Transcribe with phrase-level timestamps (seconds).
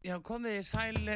[0.00, 1.14] Já, komið í sæli...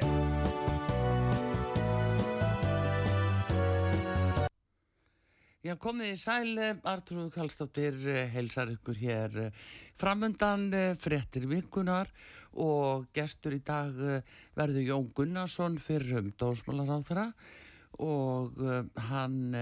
[5.65, 7.97] Já, komið í sæli, Artrúð Kallstóttir
[8.35, 9.39] heilsar ykkur hér
[9.97, 10.67] framundan
[11.01, 12.13] frettir virkunar
[12.61, 13.97] og gestur í dag
[14.53, 17.31] verður Jón Gunnarsson fyrir um dósmálaráþra
[18.05, 18.61] og
[19.09, 19.57] hann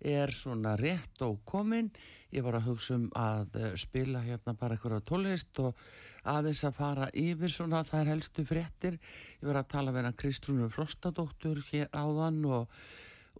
[0.00, 1.92] er svona rétt og kominn.
[2.32, 5.76] Ég var að hugsa um að spila hérna bara eitthvað tólist og
[6.30, 8.98] aðeins að fara yfir svona er helstu frettir.
[9.40, 12.72] Ég var að tala með hann Kristrúnu Frostadóttur hér áðan og,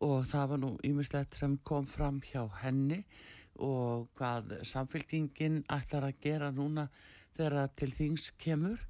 [0.04, 3.02] og það var nú ýmislegt sem kom fram hjá henni
[3.62, 6.88] og hvað samfélkingin ætlar að gera núna
[7.36, 8.80] þegar til þings kemur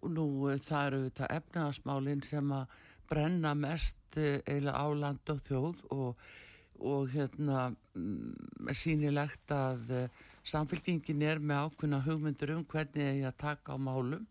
[0.00, 0.26] og nú
[0.64, 2.76] það eru þetta efnaðasmálinn sem að
[3.08, 6.28] brenna mest eiginlega á land og þjóð og
[6.78, 13.36] og hérna mm, sínilegt að uh, samfélkingin er með ákveðna hugmyndur um hvernig ég að
[13.42, 14.24] taka á málum.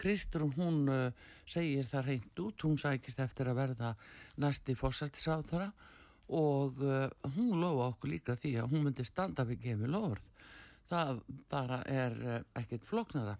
[0.00, 1.12] Kristrún hún uh,
[1.44, 3.94] segir það reynd út, hún sækist eftir að verða
[4.40, 5.70] næsti fórsættisráþara
[6.40, 10.28] og uh, hún lofa okkur líka því að hún myndi standa við gefið lofurð
[10.90, 12.16] það bara er
[12.58, 13.36] ekkert floknara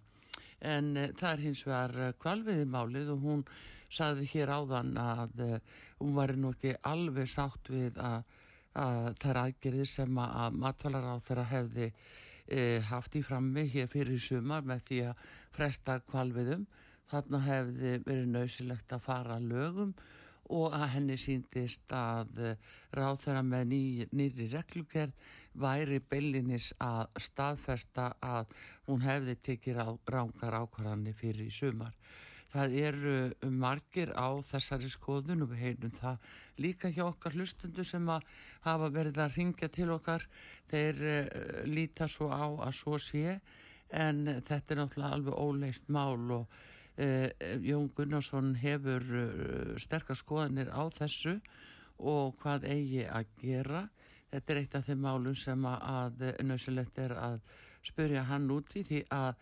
[0.60, 3.44] en það er hins vegar kvalviði málið og hún
[3.90, 5.40] saði hér áðan að
[5.98, 8.20] hún var nú ekki alveg sátt við að
[8.78, 13.90] að það er aðgerðir sem að matvalar á þeirra hefði e, haft í frammi hér
[13.90, 15.26] fyrir sumar með því að
[15.56, 16.66] fresta kvalviðum
[17.10, 19.94] þarna hefði verið nöysilegt að fara lögum
[20.50, 22.54] og að henni síndist að e,
[22.94, 23.82] ráð þeirra með ný,
[24.12, 25.28] nýri reglugerð
[25.60, 28.54] væri beilinis að staðfesta að
[28.86, 31.96] hún hefði tekið rángar ákvarðanir fyrir í sumar
[32.50, 33.16] Það eru
[33.62, 38.26] margir á þessari skoðun og við heilum það líka hjá okkar hlustundu sem að
[38.64, 40.26] hafa verið að ringja til okkar.
[40.70, 41.20] Þeir uh,
[41.70, 43.38] líta svo á að svo sé
[43.90, 46.58] en þetta er náttúrulega alveg óleist mál og
[46.98, 47.28] uh,
[47.62, 51.38] Jón Gunnarsson hefur uh, sterkar skoðanir á þessu
[52.00, 53.86] og hvað eigi að gera.
[54.30, 57.40] Þetta er eitt af þeim málum sem að nöðsulegt er að
[57.84, 59.34] spurja hann út í því að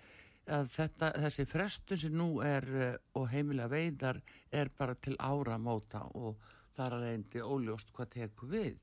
[0.55, 4.21] að þetta, þessi frestun sem nú er eh, og heimilega veidar
[4.51, 6.39] er bara til áramóta og
[6.77, 8.79] það er reyndi óljóst hvað teku við.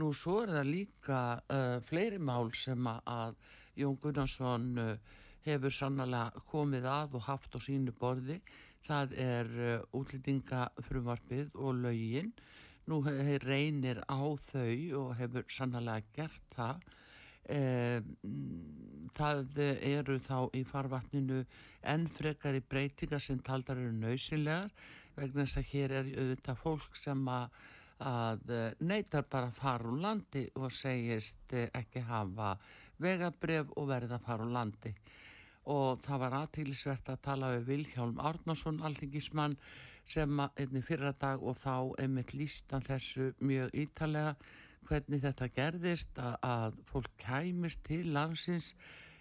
[0.00, 3.38] Nú svo er það líka uh, fleiri mál sem að
[3.78, 4.92] Jón Gunnarsson uh,
[5.46, 8.36] hefur sannlega komið að og haft á sínu borði.
[8.86, 12.30] Það er uh, útlýtingafrumarfið og laugin.
[12.86, 13.02] Nú
[13.42, 16.86] reynir á þau og hefur sannlega gert það
[19.20, 21.42] það eru þá í farvatninu
[21.90, 24.70] enn frekar í breytingar sem taldar eru nöysilegar
[25.16, 27.48] vegna þess að hér er auðvitað fólk sem að,
[28.80, 32.54] neytar bara að fara úr landi og segist ekki hafa
[33.00, 34.94] vegabref og verða að fara úr landi.
[35.70, 39.58] Og það var aðtýlisvert að tala við Vilhjálm Árnason alþingismann
[40.08, 44.34] sem einni fyrra dag og þá einmitt lístan þessu mjög ítalega
[44.88, 48.72] hvernig þetta gerðist að, að fólk kæmist til landsins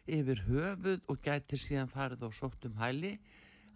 [0.10, 3.18] yfir höfuð og gæti síðan farið og sótt um hæli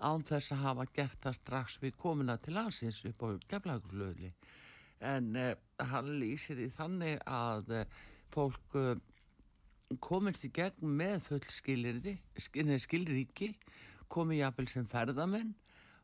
[0.03, 4.33] án þess að hafa gert það strax við komina til landsins upp á geflagurflöðli
[5.03, 5.55] en eh,
[5.91, 7.97] hann lýsir í þannig að eh,
[8.33, 8.95] fólk eh,
[10.01, 13.51] komist í gegn með full skilirði, skilríki
[14.09, 15.51] komið jáfnvel sem ferðamenn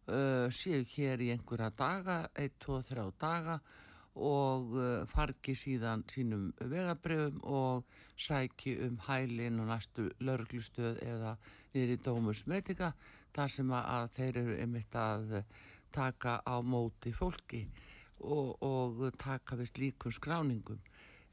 [0.10, 3.56] uh, séu hér í einhverja daga, 1, 2, 3 daga
[4.16, 7.86] og uh, fargi síðan sínum vegabröfum og
[8.20, 11.36] sæki um hælinn og næstu lauruglustöð eða
[11.74, 12.94] niður í dómusmetika
[13.36, 15.44] þar sem að þeir eru einmitt að
[15.94, 17.64] taka á móti fólki
[18.20, 20.80] og, og taka vist líkum skráningum.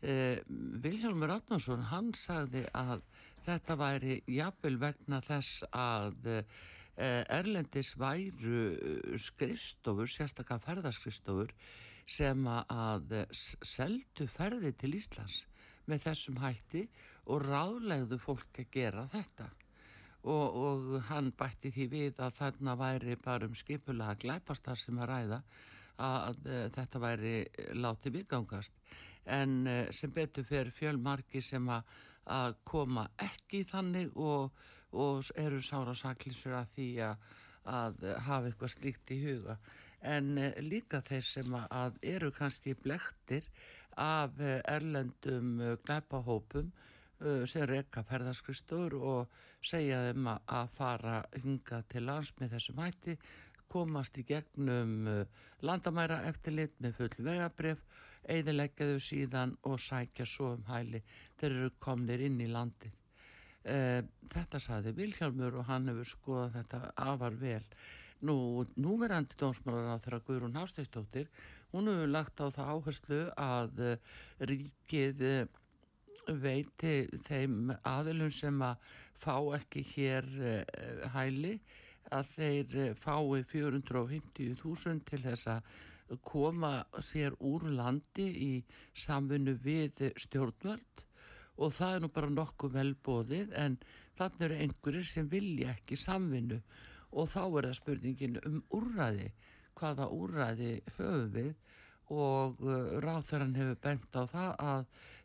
[0.03, 0.39] Eh,
[0.83, 3.03] Vilhelmur Átnánsson hann sagði að
[3.47, 11.53] þetta væri jafnvel vegna þess að eh, Erlendis væru skrifstofur, sérstaklega ferðarskriftstofur
[12.07, 15.43] sem að seldu ferði til Íslands
[15.91, 16.83] með þessum hætti
[17.31, 19.49] og ráðlegðu fólk að gera þetta.
[20.27, 25.11] Og, og hann bætti því við að þarna væri bara um skipulega glæpastar sem að
[25.13, 25.41] ræða
[26.03, 26.41] að,
[26.75, 27.35] þetta væri
[27.79, 28.81] látið viðgangast.
[29.27, 31.87] En eh, sem betur fyrir fjölmarki sem að,
[32.35, 34.51] að koma ekki þannig og,
[34.99, 37.27] og eru sára saklisur að því að
[37.67, 39.57] að hafa eitthvað slíkt í huga
[40.07, 43.49] en líka þeir sem að eru kannski blektir
[43.97, 44.39] af
[44.69, 45.57] erlendum
[45.87, 46.71] glæpahópum
[47.49, 53.17] sem reyka ferðarskristur og segja þeim að fara hinga til lands með þessum hætti
[53.73, 55.09] komast í gegnum
[55.65, 57.83] landamæra eftirlit með full vegabref
[58.31, 61.03] eiðilegjaðu síðan og sækja svo um hæli
[61.41, 62.95] þeir eru komnir inn í landið.
[63.67, 67.63] E, þetta saði Vilhjálmur og hann hefur skoðað þetta afar vel.
[68.27, 71.29] Nú, núverandi dómsmálar á þeirra Guðrún Hásteistóttir,
[71.71, 73.91] hún hefur lagt á það áherslu að e,
[74.51, 75.35] ríkið e,
[76.43, 76.95] veiti
[77.29, 80.55] þeim aðilum sem að fá ekki hér e,
[81.15, 81.53] hæli
[82.17, 86.73] að þeir fái 450.000 til þess að koma
[87.03, 88.51] sér úr landi í
[89.07, 91.05] samfunnu við stjórnvöld.
[91.57, 93.79] Og það er nú bara nokkuð velbóðið en
[94.19, 96.61] þannig eru einhverjir sem vilja ekki samfunnu
[97.13, 99.31] og þá er það spurningin um úrræði,
[99.77, 101.53] hvaða úrræði höfum við?
[102.15, 104.85] Og uh, ráþarann hefur bent á það að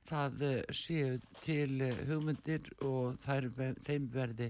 [0.10, 3.52] það uh, séu til uh, hugmyndir og er,
[3.86, 4.50] þeim verði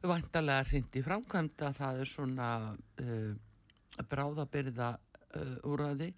[0.00, 2.48] vantarlega hrindi framkvæmt að það er svona
[3.04, 3.32] uh,
[4.10, 6.10] bráðabyrða uh, úræði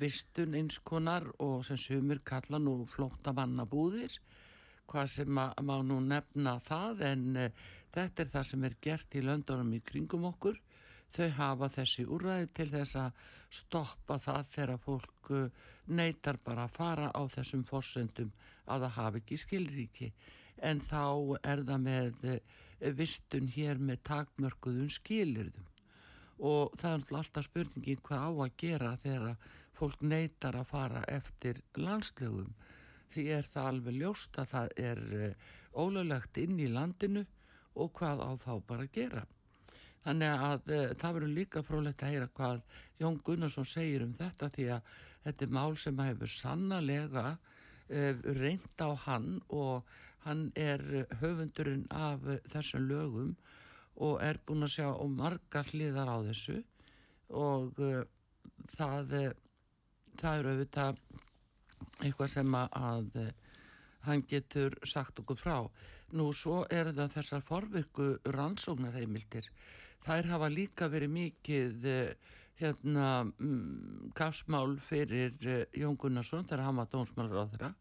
[0.00, 4.14] vistun einskonar og sem sumir kalla nú flótta mannabúðir
[4.88, 9.24] hvað sem má nú nefna það en uh, þetta er það sem er gert í
[9.24, 10.60] löndunum í kringum okkur.
[11.12, 15.50] Þau hafa þessi úræði til þess að stoppa það þegar fólk uh,
[15.92, 18.30] neytar bara að fara á þessum fórsendum
[18.64, 20.12] að það hafi ekki skilríki.
[20.62, 21.04] En þá
[21.42, 22.38] er það með uh,
[22.96, 25.68] vistun hér með takmörkuðum skilirðum
[26.42, 31.60] og það er alltaf spurningin hvað á að gera þegar fólk neytar að fara eftir
[31.78, 32.50] landslögum?
[33.12, 35.46] Því er það alveg ljóst að það er eh,
[35.76, 37.24] ólöglegt inn í landinu
[37.74, 39.24] og hvað á þá bara að gera.
[40.02, 42.62] Þannig að e, það verður líka frólægt að heyra hvað
[43.00, 47.26] Jón Gunnarsson segir um þetta því að þetta er mál sem hefur sannlega
[47.88, 48.08] e,
[48.40, 49.92] reynd á hann og
[50.26, 50.82] hann er
[51.20, 53.36] höfundurinn af þessum lögum
[54.02, 56.58] og er búin að sjá og marga hliðar á þessu
[57.32, 58.02] og uh,
[58.76, 59.16] það,
[60.20, 61.00] það eru auðvitað
[62.02, 63.18] eitthvað sem að
[64.06, 65.56] hann getur sagt okkur frá.
[66.12, 69.48] Nú svo er það þessar forvirku rannsóknarheimildir.
[70.04, 71.86] Þær hafa líka verið mikið
[72.58, 75.34] hérna um, gafsmál fyrir
[75.72, 77.72] Jón Gunnarsson þegar hann var dónsmálur á þeirra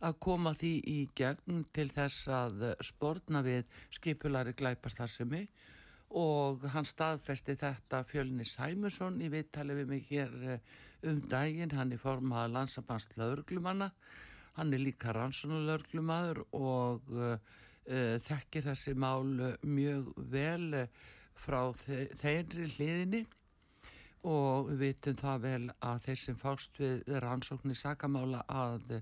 [0.00, 5.44] að koma því í gegn til þess að spórna við skipulari glæpastarsemi
[6.16, 10.62] og hann staðfesti þetta fjölni Sæmusson í viðtali við mig hér eh,
[11.06, 13.90] um daginn, hann er formað landsambanst laurglumanna,
[14.56, 17.12] hann er líka rannsónuleurglumadur og
[17.90, 19.24] þekkir þessi mál
[19.66, 20.86] mjög vel
[21.40, 23.24] frá þeirri hliðinni
[24.28, 28.98] og við vitum það vel að þeir sem fást við rannsóknir sakamála að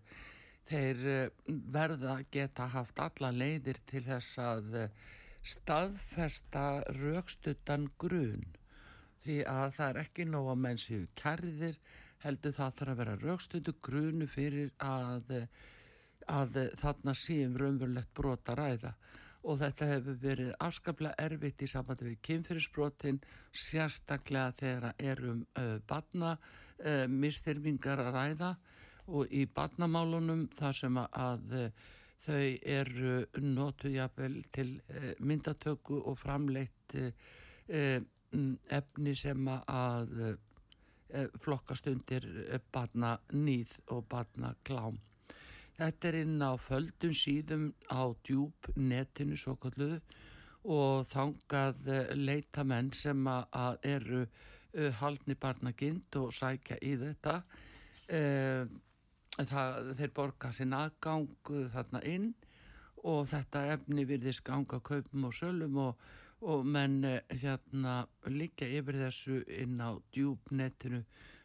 [0.69, 1.31] þeir eh,
[1.73, 5.07] verða geta haft alla leiðir til þess að eh,
[5.43, 6.67] staðfesta
[6.99, 8.45] raukstuttan grun.
[9.25, 11.79] Því að það er ekki nóg að menn séu kærðir
[12.23, 15.35] heldur það þarf að vera raukstuttu grunu fyrir að,
[16.29, 18.95] að þarna séum raunverulegt brota ræða
[19.49, 23.21] og þetta hefur verið afskaplega erfitt í sambandi við kynfyrirsbrotin
[23.55, 28.51] sérstaklega þegar erum uh, badna uh, mistyrmingar að ræða
[29.09, 31.85] og í barnamálunum þar sem að eh,
[32.21, 32.43] þau
[32.75, 34.67] eru notuð jafnvel til
[35.25, 36.93] myndatöku og framleitt
[38.77, 40.13] efni sem að
[41.41, 42.29] flokkast undir
[42.69, 45.01] barnanýð og barnaklám.
[45.79, 50.01] Þetta er inn á földum síðum á djúb netinu svo kalluðu
[50.69, 54.25] og þangað leita menn sem að eru
[54.99, 57.39] haldni barnagind og sækja í þetta.
[59.39, 61.31] Það, þeir borga sér aðgang
[61.73, 62.33] þarna inn
[63.07, 66.07] og þetta efni virðist ganga kaupum og sölum og,
[66.41, 71.03] og menn eh, hérna líka yfir þessu inn á djúbnetinu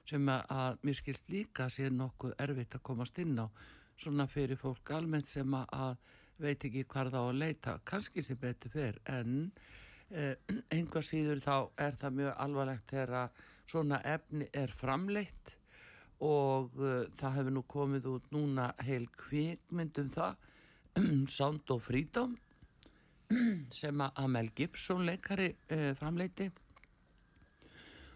[0.07, 3.47] sem að mér skilst líka sé nokkuð erfitt að komast inn á
[3.99, 5.97] svona fyrir fólk almennt sem að
[6.41, 7.79] veit ekki hvað þá að leita.
[7.87, 9.51] Kannski sem betur fer en
[10.11, 10.35] eh,
[10.75, 15.57] einhvað síður þá er það mjög alvarlegt þegar svona efni er framleitt
[16.23, 20.35] og uh, það hefur nú komið út núna heil kvikmyndum það
[21.35, 22.35] Sound of Freedom
[23.79, 26.49] sem að Mel Gibson leikari uh, framleiti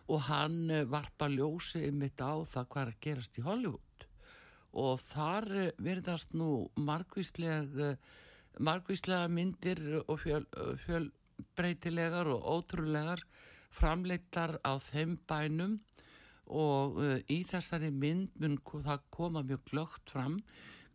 [0.08, 3.87] og hann uh, varpa ljósi mitt á það hvað er að gerast í Hollywood
[4.74, 8.18] og þar uh, verðast nú margvíslega uh,
[8.58, 10.46] margvíslega myndir og fjöl,
[10.84, 13.22] fjöl fjölbreytilegar og ótrúlegar
[13.70, 15.80] framleittar á þeim bænum.
[16.48, 20.40] Og uh, í þessari mynd mun það koma mjög glögt fram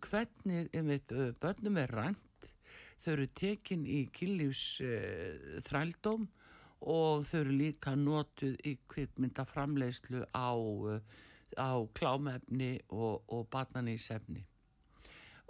[0.00, 2.48] hvernig einmitt, uh, börnum er rænt.
[3.02, 6.28] Þau eru tekin í kynlífs uh, þrældóm
[6.80, 10.50] og þau eru líka notuð í kvittmyndaframleyslu á,
[11.59, 14.47] á klámefni og, og barnanísefni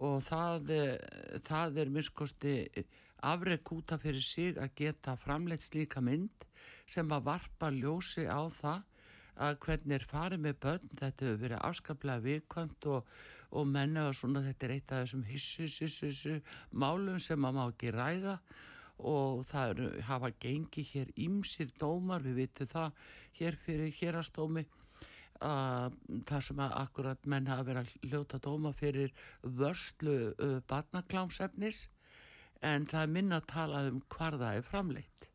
[0.03, 0.73] og það,
[1.47, 2.55] það er miskosti
[3.23, 6.47] afreg úta fyrir sig að geta framleitt slíka mynd
[6.91, 8.89] sem að varpa ljósi á það
[9.43, 13.15] að hvernig er farið með börn, þetta hefur verið afskaplega vikvæmt og,
[13.57, 16.37] og menna og svona þetta er eitt af þessum hissu, hissu, hissu
[16.71, 18.37] málum sem maður má ekki ræða.
[19.03, 23.01] Og það eru, hafa gengið hér ímsir dómar, við vitum það
[23.41, 24.67] hér fyrir hérastómi
[25.47, 25.97] að
[26.29, 31.87] það sem að akkurat menn hafa verið að hljóta dóma fyrir vörslu uh, barnaklámsefnis
[32.63, 35.29] en það er minna að tala um hvar það er framleitt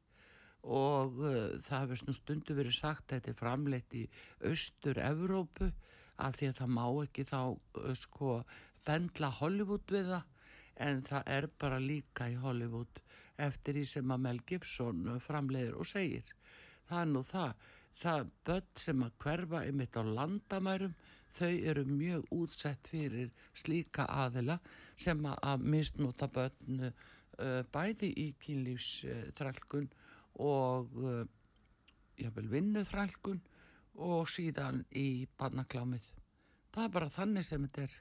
[0.64, 4.06] og uh, það hefur svona stundu verið sagt að þetta er framleitt í
[4.52, 5.70] austur Evrópu
[6.18, 8.40] af því að það má ekki þá uh, sko
[8.88, 10.34] bendla Hollywood við það
[10.88, 13.02] en það er bara líka í Hollywood
[13.42, 16.30] eftir því sem að Mel Gibson framleiður og segir.
[16.88, 17.66] Það er nú það,
[17.98, 20.96] það börn sem að hverfa ymitt á landamærum,
[21.38, 24.60] þau eru mjög útsett fyrir slíka aðila
[24.96, 29.89] sem að misnóta börn uh, bæði í kynlífsþrælkun
[30.46, 31.24] og uh,
[32.18, 33.42] jável vinnuþrælkun
[34.08, 36.06] og síðan í barnaklámið.
[36.74, 37.98] Það er bara þannig sem þetta er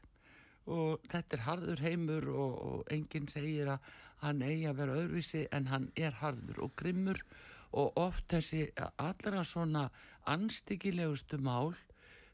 [0.67, 3.91] og þetta er harður heimur og, og enginn segir að
[4.25, 8.67] hann eigi að vera öðruvísi en hann er harður og grimmur og oft þessi
[8.99, 9.89] allra svona
[10.27, 11.75] anstíkilegustu mál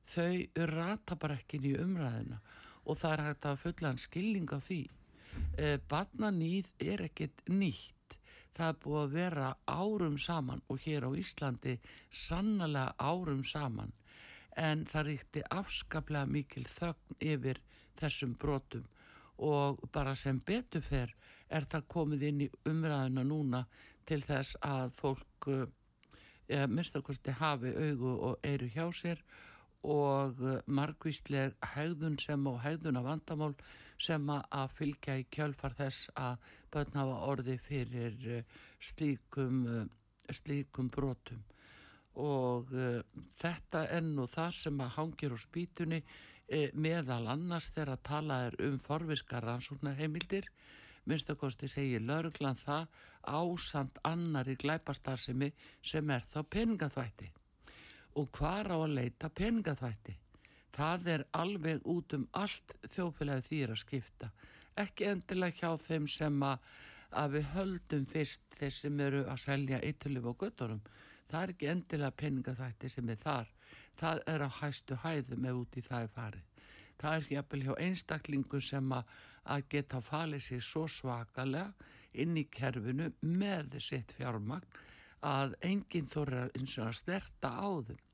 [0.08, 2.40] þau rata bara ekki í umræðina
[2.82, 4.82] og það er hægt að fulla hann skilning á því.
[5.56, 8.18] Eh, barnanýð er ekkit nýtt.
[8.52, 11.78] Það er búið að vera árum saman og hér á Íslandi
[12.10, 13.92] sannlega árum saman.
[14.56, 17.62] En það ríkti afskaplega mikil þögn yfir
[17.96, 18.84] þessum brotum.
[19.38, 21.14] Og bara sem betur fer
[21.48, 23.62] er það komið inn í umræðina núna
[24.08, 25.48] til þess að fólk
[26.48, 29.22] ja, minnstakosti hafi augu og eiru hjá sér
[29.82, 30.38] og
[30.70, 33.54] margvísleg hegðun sem og hegðun af vandamál
[34.02, 38.44] sem að fylgja í kjölfar þess að börn hafa orði fyrir
[38.82, 39.88] slíkum,
[40.30, 41.42] slíkum brotum.
[42.18, 42.70] Og
[43.40, 46.02] þetta er nú það sem að hangir á spýtunni
[46.74, 50.48] meðal annars þegar að tala er um forviskar rannsóknarheimildir
[51.08, 52.86] minnstakosti segir lauruglan það
[53.22, 55.50] ásand annar í glæpastarsimi
[55.82, 57.30] sem er þá peningaþvætti.
[58.18, 60.16] Og hvar á að leita peningaþvætti?
[60.72, 64.30] Það er alveg út um allt þjófélagi að skipta.
[64.76, 66.58] Ekki endilega hjá þeim sem að,
[67.10, 70.80] að við höldum fyrst þeir sem eru að selja eitulif og götturum
[71.28, 73.52] það er ekki endilega peningaþætti sem er þar.
[74.00, 76.51] Það er á hæstu hæðum ef út í það er farið
[77.02, 79.12] það er hjapil hjá einstaklingu sem að,
[79.68, 81.90] geta falið sér svo svakalega
[82.22, 84.66] inn í kerfinu með sitt fjármagn
[85.26, 88.04] að enginn þorra eins og að sterta á þeim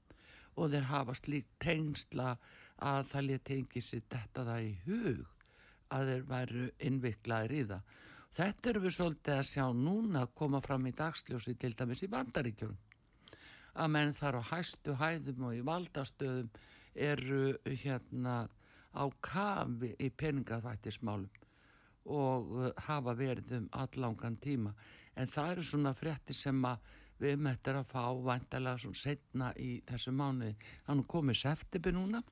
[0.59, 2.31] og þeir hafa slíkt tengsla
[2.79, 5.25] að það leti enginn sér detta það í hug
[5.95, 7.95] að þeir væru innviklaðir í það.
[8.39, 12.11] Þetta eru við svolítið að sjá núna að koma fram í dagsljósi til dæmis í
[12.13, 12.77] bandaríkjum
[13.79, 16.51] að menn þar á hæstu hæðum og í valdastöðum
[16.99, 18.37] eru hérna
[18.99, 21.29] á kafi í peningaþvættismálum
[22.09, 24.73] og uh, hafa verið um allangan tíma.
[25.17, 26.65] En það eru svona frétti sem
[27.19, 30.53] við möttum að fá vantalega svona setna í þessu mánu
[30.87, 32.23] hann komið septibi núna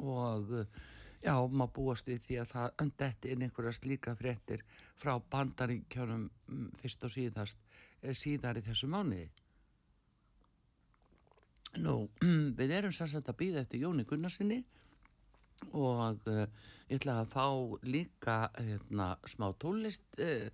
[0.00, 0.84] og uh,
[1.20, 4.62] já, maður búast í því að það öndetti inn einhverja slíka fréttir
[4.96, 7.58] frá bandaríkjónum mm, fyrst og síðast
[8.02, 9.28] eh, síðar í þessu mánuði.
[11.84, 12.06] Nú,
[12.58, 14.62] við erum sérstaklega að býða eftir Jóni Gunnarsinni
[15.72, 16.46] og uh,
[16.88, 17.46] ég ætla að fá
[17.86, 20.48] líka hérna, smá tólist uh,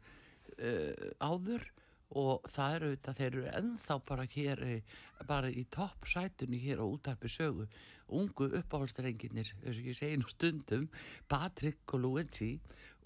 [0.59, 1.69] uh, áður.
[2.13, 4.61] Og það eru þetta, þeir eru ennþá bara hér,
[5.25, 7.65] bara í toppsætunni hér á útarpi sögu.
[8.13, 10.91] Ungu uppáhaldstrenginir, þess að ég segi nú stundum,
[11.33, 12.51] Patrik og Luigi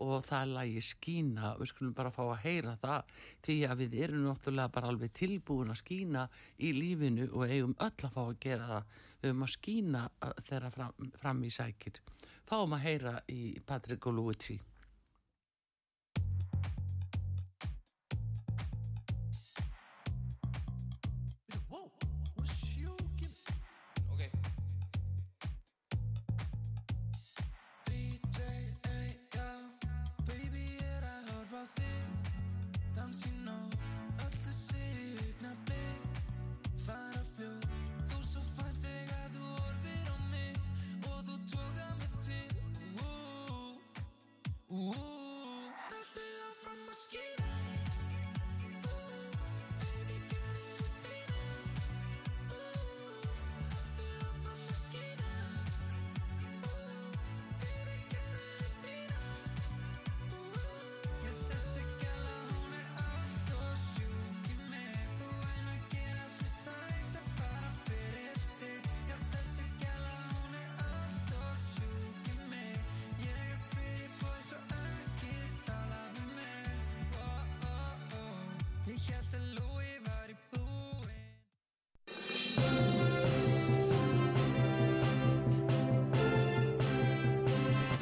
[0.04, 3.14] og það lagi skína, við skulum bara fá að heyra það
[3.46, 6.26] því að við erum náttúrulega bara alveg tilbúin að skína
[6.58, 10.06] í lífinu og eigum öll að fá að gera það, við höfum að skína
[10.48, 12.00] þeirra fram, fram í sækir.
[12.46, 14.60] Fáum að heyra í Patrik og Luigi.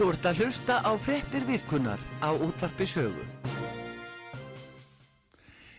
[0.04, 3.22] Þú ert að hlusta á frettir virkunar á útvarpi sögu.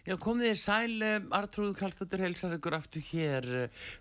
[0.02, 0.96] Já, komið þér sæl,
[1.30, 3.46] Artrúð Kallstóttir helsar ykkur aftur hér.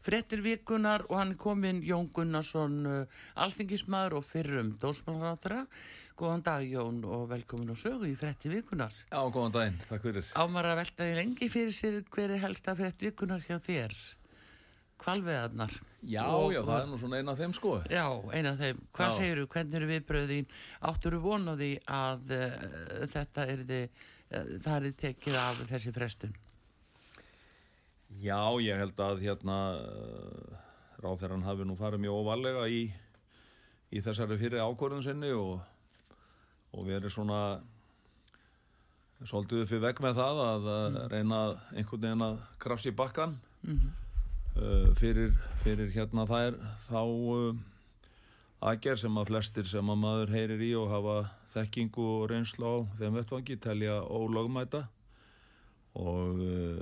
[0.01, 3.05] Frettir virkunar og hann er komin Jón Gunnarsson,
[3.37, 5.67] alþingismæður og fyrrum dósmálarátra.
[6.17, 8.97] Góðan dag Jón og velkomin á sögu í frettir virkunar.
[9.13, 10.33] Já, góðan daginn, takk fyrir.
[10.33, 13.93] Ámar að velta því lengi fyrir sér hver er helsta frettir virkunar hjá þér?
[15.03, 15.75] Kvalveðarnar.
[16.05, 17.75] Já, og, já, það er nú svona eina af þeim sko.
[17.91, 18.81] Já, eina af þeim.
[18.97, 20.49] Hvað segir þú, hvernig eru viðbröðin?
[20.91, 22.57] Áttur þú vonaði að uh,
[23.13, 26.37] þetta er þið, uh, það er tekið af þessi frestun?
[28.23, 29.59] Já, ég held að hérna
[31.03, 32.85] ráþæran hafi nú farið mjög óvalega í,
[33.93, 35.59] í þessari fyrir ákvörðun sinni og,
[36.73, 37.41] og verið svona
[39.25, 40.97] svolítið upp við vegg með það að mm.
[41.13, 41.43] reyna
[41.75, 43.93] einhvern veginn að krafsi bakkan mm -hmm.
[44.59, 45.33] Uh, fyrir,
[45.63, 46.59] fyrir hérna þær
[46.89, 47.57] þá uh,
[48.65, 51.17] aðgerð sem að flestir sem að maður heyrir í og hafa
[51.55, 54.85] þekkingu og reynslu á þeim vettvangi telja ólögmæta
[56.01, 56.81] og uh,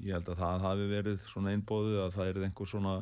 [0.00, 2.96] ég held að það hafi verið svona einbóðið að það er einhver svona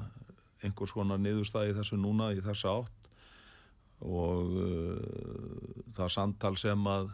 [0.66, 2.94] einhvers konar niðurstæði þessu núna í þessa átt
[4.02, 4.50] og
[5.94, 7.08] það samtal sem að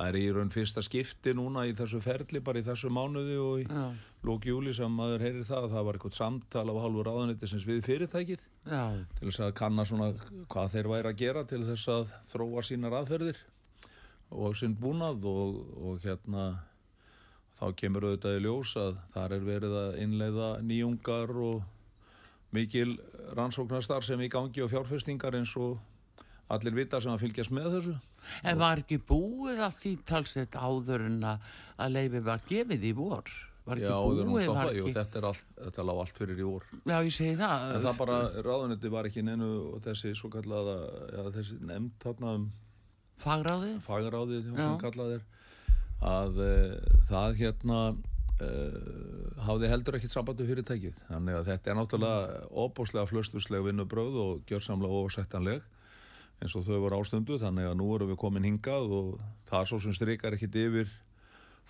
[0.00, 3.62] það er í raun fyrsta skipti núna í þessu ferli bara í þessu mánuði og
[3.62, 3.84] í Já.
[4.26, 8.42] Lók júli sem maður heyrir það það var eitthvað samtal af hálfur ráðanettisins við fyrirtækið
[8.68, 8.82] Já,
[9.16, 10.10] til þess að kanna svona
[10.52, 13.40] hvað þeir væri að gera til þess að þróa sínar aðferðir
[14.30, 16.46] og sinn búnað og, og hérna
[17.56, 21.64] þá kemur auðvitað í ljós að þar er verið að innleiða nýjungar og
[22.54, 22.98] mikil
[23.38, 25.78] rannsóknarstar sem í gangi og fjárfestingar eins og
[26.50, 27.98] allir vita sem að fylgjast með þessu
[28.44, 32.92] en var ekki búið að því talsett áður en að að leifi var gefið í
[32.96, 33.30] vor?
[33.70, 34.96] Var ekki eru búið, var stoppað, jú, ekki...
[34.98, 37.66] þetta, er allt, þetta lág allt fyrir í vor Já, ég segi það.
[37.76, 40.76] en það bara, ráðunetti var ekki neinu og þessi svo kallaða,
[41.14, 42.46] já, þessi nefnd þarna um
[43.20, 43.74] Fagráðið?
[43.84, 44.54] fagráðið Já.
[44.56, 45.26] sem kallað er
[46.00, 46.52] að e,
[47.10, 47.80] það hérna
[48.40, 48.48] e,
[49.44, 55.02] hafði heldur ekkit sambandi fyrirtækið þannig að þetta er náttúrulega óbúslega flöstusleg vinnubröð og gjörsamlega
[55.04, 55.68] ósettanleg
[56.40, 59.08] eins og þau voru ástundu þannig að nú erum við komin hingað og
[59.50, 60.94] það er svo sem strikar ekkit yfir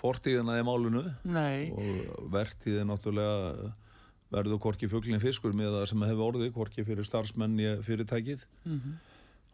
[0.01, 3.71] fortíðina í málunu Nei, og vertíði náttúrulega
[4.31, 8.47] verður hvorki fugglinn fiskur með það sem hefur orðið, hvorki fyrir starfsmenn í fyrirtækið.
[8.65, 8.99] Mhm.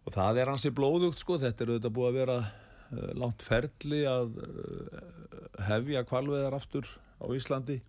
[0.07, 4.05] og það er hansi blóðugt sko, þetta er auðvitað búið að vera uh, langt ferli
[4.07, 5.01] að uh,
[5.67, 6.87] hefja kvalveðar aftur
[7.19, 7.81] á Íslandi.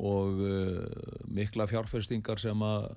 [0.00, 0.86] Og uh,
[1.28, 2.88] mikla fjárfestingar sem að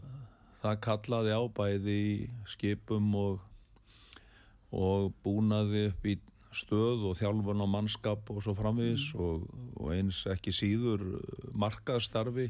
[0.61, 2.15] það kallaði á bæði í
[2.49, 3.43] skipum og,
[4.71, 6.15] og búnaði upp í
[6.55, 12.47] stöð og þjálfun og mannskap og svo framvegis og, og eins ekki síður uh, markaðstarfi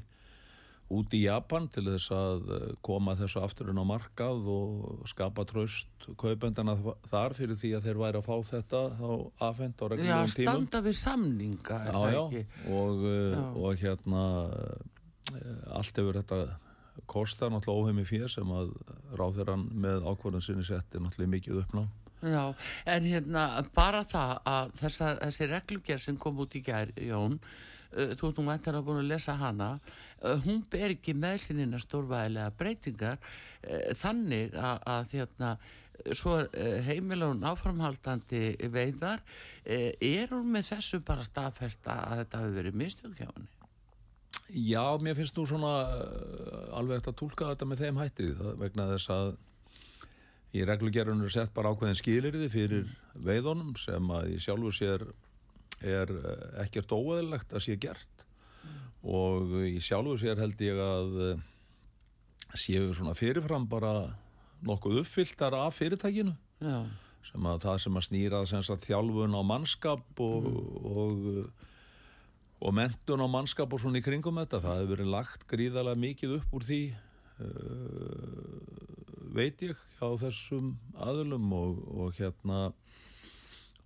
[0.93, 6.07] út í Japan til þess að uh, koma þessu afturinn á markað og skapa tröst
[6.19, 6.77] kaupendana
[7.09, 9.09] þar fyrir því að þeir væri að fá þetta þá
[9.49, 12.45] afhent á já, reglulegum tímum standa við samninga, er já, það já, ekki?
[12.77, 13.43] og, uh, Já.
[13.63, 14.23] og hérna
[15.75, 16.41] allt hefur þetta
[17.05, 18.71] kostar náttúrulega óheimi fyrir sem að
[19.19, 22.55] ráðherran með ákvörðun sinni setti náttúrulega mikið uppnám Já,
[22.89, 28.13] en hérna bara það að þessa, þessi reglugjör sem kom út í gær, Jón, uh,
[28.17, 29.67] þú ert nú ætlar að búin að lesa hana,
[30.23, 35.51] uh, hún ber ekki með sinina stórvæðilega breytingar uh, þannig að, að hérna,
[36.17, 42.57] svo uh, heimilun áframhaldandi veiðar, uh, er hún með þessu bara staðfesta að þetta hafi
[42.57, 43.53] verið henni?
[44.47, 48.53] Já, mér finnst nú svona uh, alveg eftir að tólka þetta með þeim hætti það,
[48.61, 49.35] vegna þess að
[50.57, 55.05] í reglugerðunum er sett bara ákveðin skilirði fyrir veiðunum sem að í sjálfu sér
[55.85, 58.25] er uh, ekkert óeðlegt að sé gert.
[59.07, 61.43] Og í sjálfu sér held ég að uh,
[62.57, 63.93] séu svona fyrirfram bara
[64.65, 66.33] nokkuð uppfylltar af fyrirtækinu.
[66.63, 66.79] Já,
[67.27, 68.43] sem að það sem að snýra
[68.87, 70.47] þjálfun á mannskap og,
[70.81, 71.25] og,
[72.57, 74.63] og mentun á mannskap og svona í kringum þetta.
[74.63, 76.81] Það hefur verið lagt gríðarlega mikið upp úr því
[77.45, 78.86] uh,
[79.37, 82.67] veit ég hjá þessum aðlum og, og hérna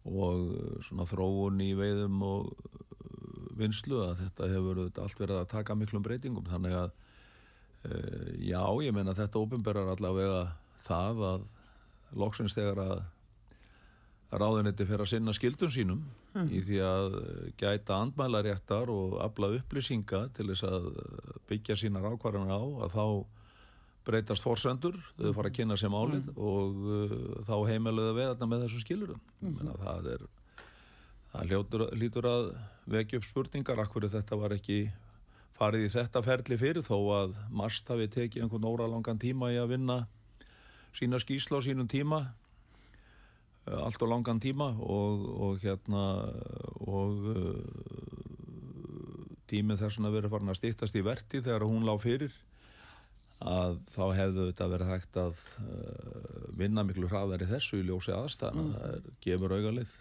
[0.08, 5.78] og svona þróun í veiðum og uh, vinslu að þetta hefur allt verið að taka
[5.78, 6.48] miklum breytingum.
[6.50, 10.46] Þannig að uh, já, ég meina þetta ofinberar allavega
[10.88, 11.50] það að
[12.18, 13.04] loksins þegar að
[14.32, 16.02] ráðunetti fyrir að sinna skildum sínum
[16.56, 17.16] í því að
[17.60, 20.88] gæta andmælaréttar og afla upplýsinga til þess að
[21.50, 23.06] byggja sínar ákvarðan á að þá
[24.08, 27.16] breytast forsendur, þau fara að kynna sér málið og uh,
[27.48, 29.22] þá heimiluðu við þarna með þessu skilurum.
[29.42, 30.26] Mm Það er,
[31.32, 32.52] það hljótur, lítur að
[32.92, 34.80] vekja upp spurningar, akkur þetta var ekki
[35.62, 39.76] farið í þetta ferli fyrir þó að Mast hafi tekið einhvern óralangan tíma í að
[39.76, 39.98] vinna
[40.98, 42.20] sína skýsla á sínum tíma
[43.70, 46.06] uh, allt og langan tíma og, og hérna
[46.82, 47.62] og uh,
[49.52, 52.34] tíminn þess að vera farin að stýttast í verti þegar hún lág fyrir
[53.41, 58.13] að þá hefðu þetta verið hægt að uh, vinna miklu hraðar í þessu í ljósi
[58.15, 58.71] aðstæðan mm.
[58.77, 59.99] það er, gefur augalið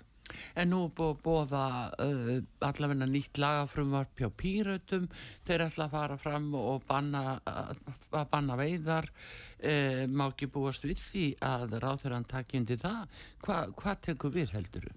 [0.54, 1.64] En nú bóða
[1.98, 5.08] uh, allavegna nýtt lagafrumvarp hjá pýrautum,
[5.46, 11.02] þeir ætla að fara fram og banna, að banna veiðar, uh, má ekki búast við
[11.02, 13.22] því að ráþurann takindi það.
[13.46, 14.90] Hva, hvað tekur við heldur?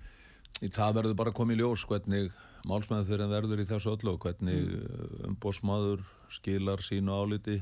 [0.64, 2.34] Það verður bara komið í ljós hvernig
[2.70, 5.24] málsmeðan fyrir en verður í þessu öllu og hvernig mm.
[5.32, 7.58] umbósmaður skilar sínu áliti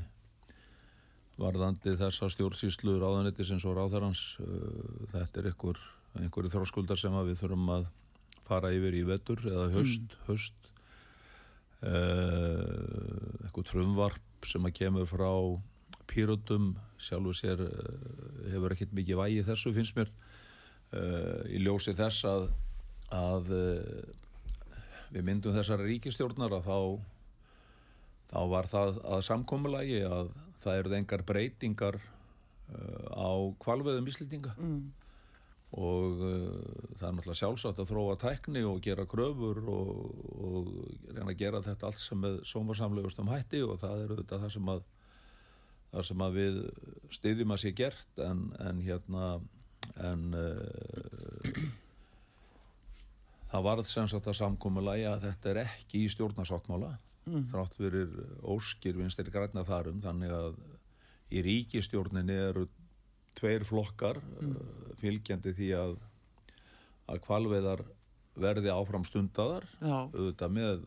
[1.40, 4.22] varðandi þessa stjórnsýslu ráðanetti sem svo ráðarans.
[4.42, 5.80] Uh, þetta er ykkur
[6.20, 7.86] einhverju þróskuldar sem við þurfum að
[8.48, 10.24] fara yfir í vetur eða höst, mm.
[10.28, 10.58] höst.
[11.82, 15.30] Uh, eitthvað frumvarp sem að kemur frá
[16.10, 17.72] pýrutum sjálfur sér uh,
[18.52, 22.46] hefur ekkert mikið vægi þessu finnst mér uh, í ljósi þess að,
[23.16, 23.50] að
[25.12, 26.78] við myndum þessari ríkistjórnar að þá
[28.32, 30.30] þá var það að samkommulagi að
[30.62, 32.00] það eruð engar breytingar
[33.12, 33.30] á
[33.62, 34.82] kvalveðum íslitinga mm.
[35.72, 36.56] Og uh,
[37.00, 39.92] það er náttúrulega sjálfsagt að þróa tækni og gera kröfur og,
[40.36, 40.66] og
[41.08, 44.52] reyna að gera þetta allt sem er sómarsamlegust um hætti og það eru þetta það
[44.52, 44.82] sem að,
[45.94, 46.58] það sem að við
[47.16, 49.30] styðjum að sé gert en, en hérna
[50.12, 51.62] en uh,
[53.48, 56.92] það var sem sagt að samkómulagi að þetta er ekki í stjórnarsáttmála
[57.26, 57.48] mm.
[57.52, 60.56] þrátt fyrir óskir vinstir græna þarum þannig að
[61.32, 62.66] í ríkistjórninni eru
[63.38, 64.54] tveir flokkar mm.
[64.54, 65.96] uh, fylgjandi því að
[67.12, 67.82] að kvalveðar
[68.38, 70.84] verði áfram stundadar auðvitað með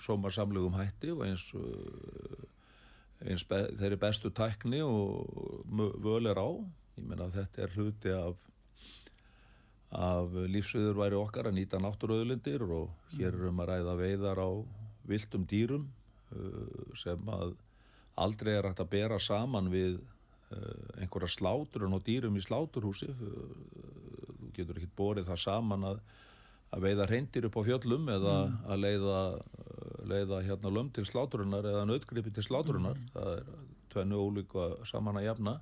[0.00, 2.46] sómarsamlegum hætti og eins, uh,
[3.26, 5.28] eins be, þeirri bestu tækni og
[6.02, 6.48] völ er á
[6.96, 8.46] ég menna að þetta er hluti af
[9.90, 14.50] af lífsviður væri okkar að nýta náttúröðlindir og hér erum að ræða veiðar á
[15.10, 15.90] viltum dýrum
[16.32, 17.54] uh, sem að
[18.20, 20.00] aldrei er hægt að bera saman við
[20.50, 23.18] Eh, einhverja sláturun og dýrum í sláturhúsi eh,
[24.40, 26.00] þú getur ekki borið það saman að,
[26.74, 28.56] að veiða reyndir upp á fjöllum eða mm.
[28.66, 29.20] að leiða,
[30.10, 33.12] leiða hérna löm til sláturunar eða nöðgripi til sláturunar mm.
[33.14, 33.46] það er
[33.94, 35.54] tvennu ólíka saman að jafna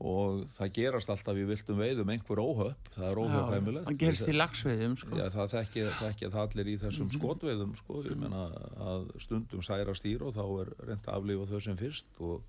[0.00, 4.30] og það gerast alltaf í viltum veiðum einhver óhöpp, það er óhöpp heimileg það gerst
[4.30, 5.18] í lagsveiðum sko.
[5.18, 7.18] Já, það þekkja það allir í þessum mm -hmm.
[7.18, 8.46] skotveiðum sko, ég menna
[8.80, 12.40] að stundum særa stýr og þá er reynd að aflifa þau sem fyrst og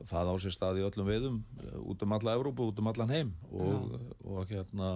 [0.00, 2.90] og það á sér stað í öllum viðum eh, út um alla Evrópu, út um
[2.90, 3.94] allan heim og,
[4.26, 4.90] og hérna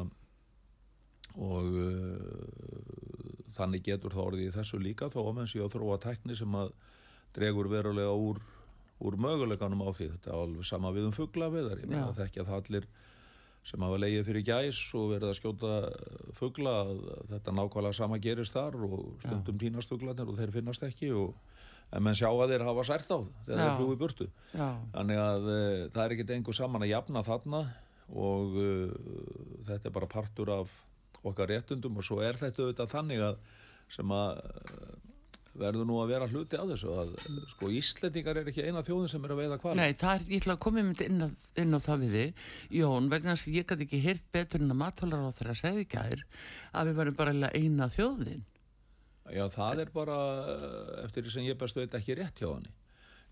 [1.39, 5.99] og uh, þannig getur það orðið í þessu líka þó að menn séu að þróa
[6.03, 6.73] tekni sem að
[7.37, 8.41] dregur verulega úr,
[8.99, 10.11] úr möguleganum á því.
[10.17, 12.89] Þetta er alveg sama við um fugglaveðar ég meina þekkja það allir
[13.69, 15.73] sem hafa leið fyrir gæs og verið að skjóta
[16.39, 16.75] fuggla
[17.29, 21.35] þetta nákvæmlega sama gerist þar og stundum tínast fugglarnir og þeir finnast ekki og
[21.93, 24.29] en menn sjá að þeir hafa sært á þegar þeir flúi burtu.
[24.53, 24.69] Já.
[24.95, 27.63] þannig að uh, það er ekkert einhver saman að jafna þarna
[28.09, 28.97] og uh,
[29.69, 30.73] þetta er bara partur af
[31.27, 33.41] okkar réttundum og svo er þetta auðvitað þannig að
[33.93, 35.08] sem að uh,
[35.59, 37.14] verður nú að vera hluti á þessu að
[37.55, 40.42] sko Íslandingar er ekki eina þjóðin sem er að veiða hval Nei, það er, ég
[40.42, 41.25] ætla að koma um inn,
[41.62, 44.81] inn á það við þig Jón, vegna að ég gæti ekki hirt betur en að
[44.85, 46.23] matvalar á þeirra segði gær
[46.73, 48.47] að við verðum bara eina þjóðin
[49.35, 50.18] Já, það er bara,
[51.05, 52.68] eftir því sem ég best veit ekki rétt hjá hann.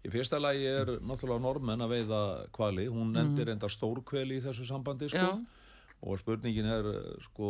[0.05, 2.23] Í fyrsta lagi er náttúrulega normenn að veiða
[2.55, 3.55] kvali, hún nendir mm.
[3.57, 5.25] enda stórkveli í þessu sambandi, sko.
[5.33, 5.65] Já.
[6.07, 6.87] Og spurningin er,
[7.25, 7.47] sko,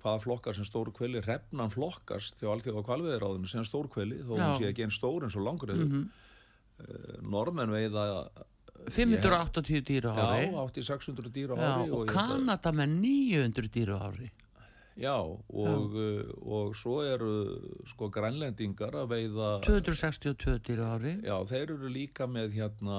[0.00, 4.86] hvaða flokkar sem stórkveli, refnan flokkast þjó allþjóða kvalveðiráðinu sem stórkveli, þó hún sé ekki
[4.86, 5.90] einn stór eins og langriður.
[5.90, 6.30] Mm -hmm.
[7.28, 8.06] Normenn veiða
[8.90, 10.46] 580 dýra ári.
[10.48, 14.30] Já, 8600 dýra ári Já, og, og Kanada með 900 dýra ári.
[15.00, 17.30] Já, og, uh, og svo eru
[17.88, 21.14] sko grænlendingar að veiða 262 dýru ári.
[21.24, 22.98] Já, þeir eru líka með hérna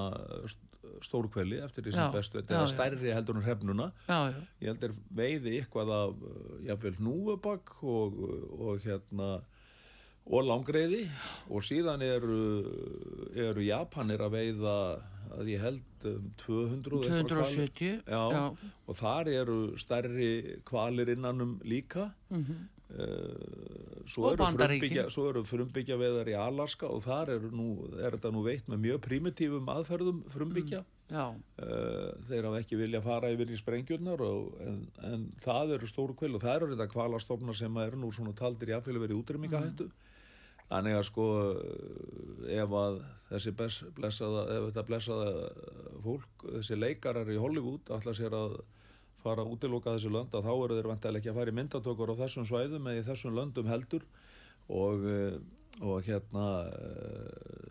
[1.02, 4.38] stórkveli eftir því sem best þetta er stærri heldur en hrefnuna já, já.
[4.60, 8.20] ég held er veiði eitthvað af uh, jáfnveil núubak og,
[8.58, 9.32] og hérna
[10.24, 11.02] og langreiði
[11.52, 12.38] og síðan eru,
[13.36, 14.76] eru Japanir að veiða
[15.34, 16.84] að ég held um 200
[17.28, 18.44] 270 já, já.
[18.86, 22.62] og þar eru stærri kvalir innanum líka mm -hmm.
[23.00, 28.16] Uh, svo, eru frumbyggja, svo eru frumbyggja veðar í Alaska og þar er, nú, er
[28.16, 33.32] þetta nú veitt með mjög primitífum aðferðum frumbyggja mm, uh, þeir hafa ekki vilja fara
[33.34, 34.80] yfir í sprengjurnar og, en,
[35.10, 38.72] en það eru stóru kvel og það eru þetta kvalastofnar sem er nú svona taldir
[38.72, 40.00] í aðfélag verið útrymingahættu mm.
[40.64, 41.24] Þannig að sko
[42.50, 42.94] ef að
[43.28, 45.26] þessi blessaða, ef þetta blessaða
[46.04, 48.56] fólk, þessi leikarar í Hollywood ætla sér að
[49.24, 51.58] fara út í lóka þessu lönd að þá eru þeir vantilega ekki að fara í
[51.58, 54.06] myndatökur á þessum svæðum eða í þessum löndum heldur.
[54.72, 55.36] Og, eh,
[55.82, 57.64] og hérna eh,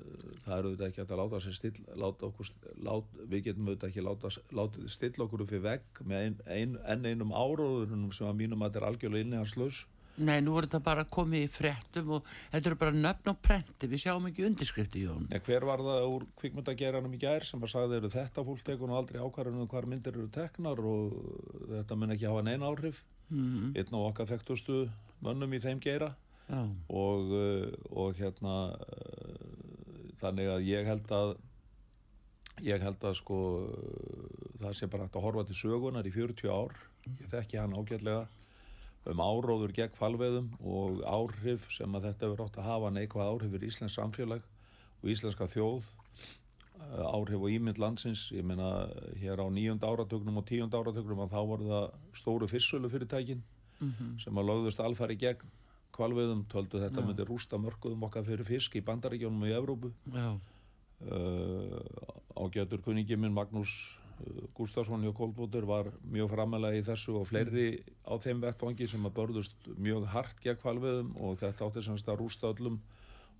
[0.43, 2.51] það eru þetta ekki að láta sér still láta okkur,
[2.85, 6.77] lát, við getum auðvitað ekki láta, láta stilla okkur upp í vegg með ein, ein,
[6.93, 9.83] enn einum áróðunum sem að mínum að þetta er algjörlega innihanslaus
[10.21, 13.87] Nei, nú er þetta bara komið í frettum og þetta eru bara nöfn á prenti,
[13.89, 15.25] við sjáum ekki undirskrifti í hún.
[15.33, 18.99] Ja, hver var það úr kvikmyndageranum í gær sem að sagði eru þetta fólktekun og
[18.99, 21.15] aldrei ákvarðunum hvar myndir eru teknar og
[21.71, 23.01] þetta mun ekki hafa neina áhrif.
[23.29, 23.73] Mm -hmm.
[23.79, 24.77] Einn á okkar þekktustu
[25.23, 26.13] mönnum í þeim gera
[26.89, 31.35] og, uh, og hérna uh, þannig að ég held að
[32.61, 33.37] ég held að sko
[34.61, 36.75] það sé bara hægt að horfa til sögunar í 40 ár,
[37.07, 38.27] ég þekki hann ágætlega
[39.11, 43.51] um áróður gegn falveðum og áhrif sem að þetta verður átt að hafa neikvað áhrif
[43.55, 44.45] fyrir Íslands samfélag
[45.03, 48.87] og íslenska þjóð eh, áhrif og ímynd landsins ég meina
[49.19, 51.89] hér á nýjund áratögnum og tíund áratögnum að þá voru það
[52.21, 53.43] stóru fyrsölu fyrirtækin
[53.79, 54.15] mm -hmm.
[54.23, 55.51] sem að lögðust alfæri gegn
[55.93, 57.05] kvalveðum töldu þetta Já.
[57.05, 60.39] myndi rústa mörguðum okkar fyrir fisk í bandaríkjónum og í Evrópu uh,
[62.35, 63.99] ágætur kuningi minn Magnús
[64.55, 69.15] Gustafsson og Kolbútur var mjög framalega í þessu og fleiri á þeim vettvangi sem að
[69.19, 72.79] börðust mjög hart gegn kvalviðum og þetta átti semst að rústa öllum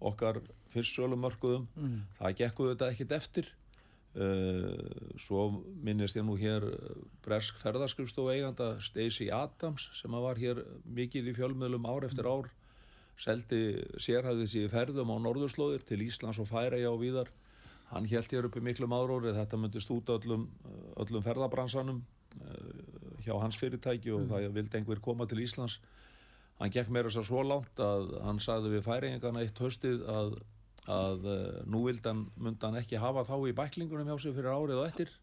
[0.03, 0.41] okkar
[0.73, 1.67] fyrstsölumörkuðum.
[1.77, 1.99] Mm.
[2.19, 3.51] það gekkuðu þetta ekkit eftir.
[4.13, 4.77] Uh,
[5.17, 5.47] svo
[5.81, 6.67] minnist ég nú hér
[7.25, 12.51] bresk ferðarskrifstofu eiganda Stacey Adams sem að var hér mikið í fjölmiðlum ár eftir ár
[13.17, 13.61] seldi
[14.01, 17.31] sérhæðis í ferðum á norðurslóðir til Íslands og Færæja og víðar
[17.93, 20.47] hann held hér uppi miklum áróri þetta myndist út öllum,
[20.99, 24.31] öllum ferðabransanum uh, hjá hans fyrirtæki og mm.
[24.31, 25.79] það vildi einhver koma til Íslands
[26.59, 30.37] hann gekk meira svo svo langt að hann sagði við færingana eitt höstið að,
[30.91, 34.53] að uh, nú vildi hann myndi hann ekki hafa þá í bæklingunum hjá sig fyrir
[34.53, 35.13] árið og eftir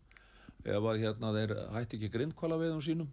[0.61, 3.13] ef að hérna þeir hætti ekki grindkvala við um sínum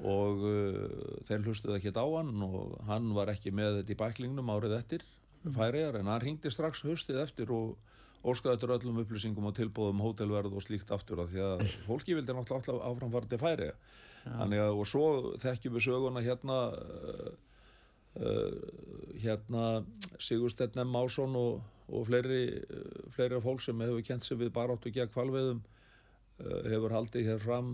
[0.00, 4.52] og uh, þeir hlustuði ekki á hann og hann var ekki með þetta í bæklingunum
[4.54, 5.06] árið eftir
[5.44, 5.54] mm.
[5.56, 7.76] færiðar en hann ringdi strax höstið eftir og
[8.20, 12.36] óskaði eftir öllum upplýsingum og tilbúðum hótelverð og slíkt aftur að því að fólki vildi
[12.36, 13.70] náttúrulega áfram til færi
[14.24, 15.04] þannig að og svo
[15.40, 17.28] þekkjum við söguna hérna uh,
[18.20, 18.56] uh,
[19.22, 19.66] hérna
[20.20, 20.92] Sigursteinn M.
[20.92, 25.62] Másson og, og fleiri, uh, fleiri fólk sem hefur kent sig við baráttu gegn kvalveðum
[26.40, 27.66] hefur haldið hér fram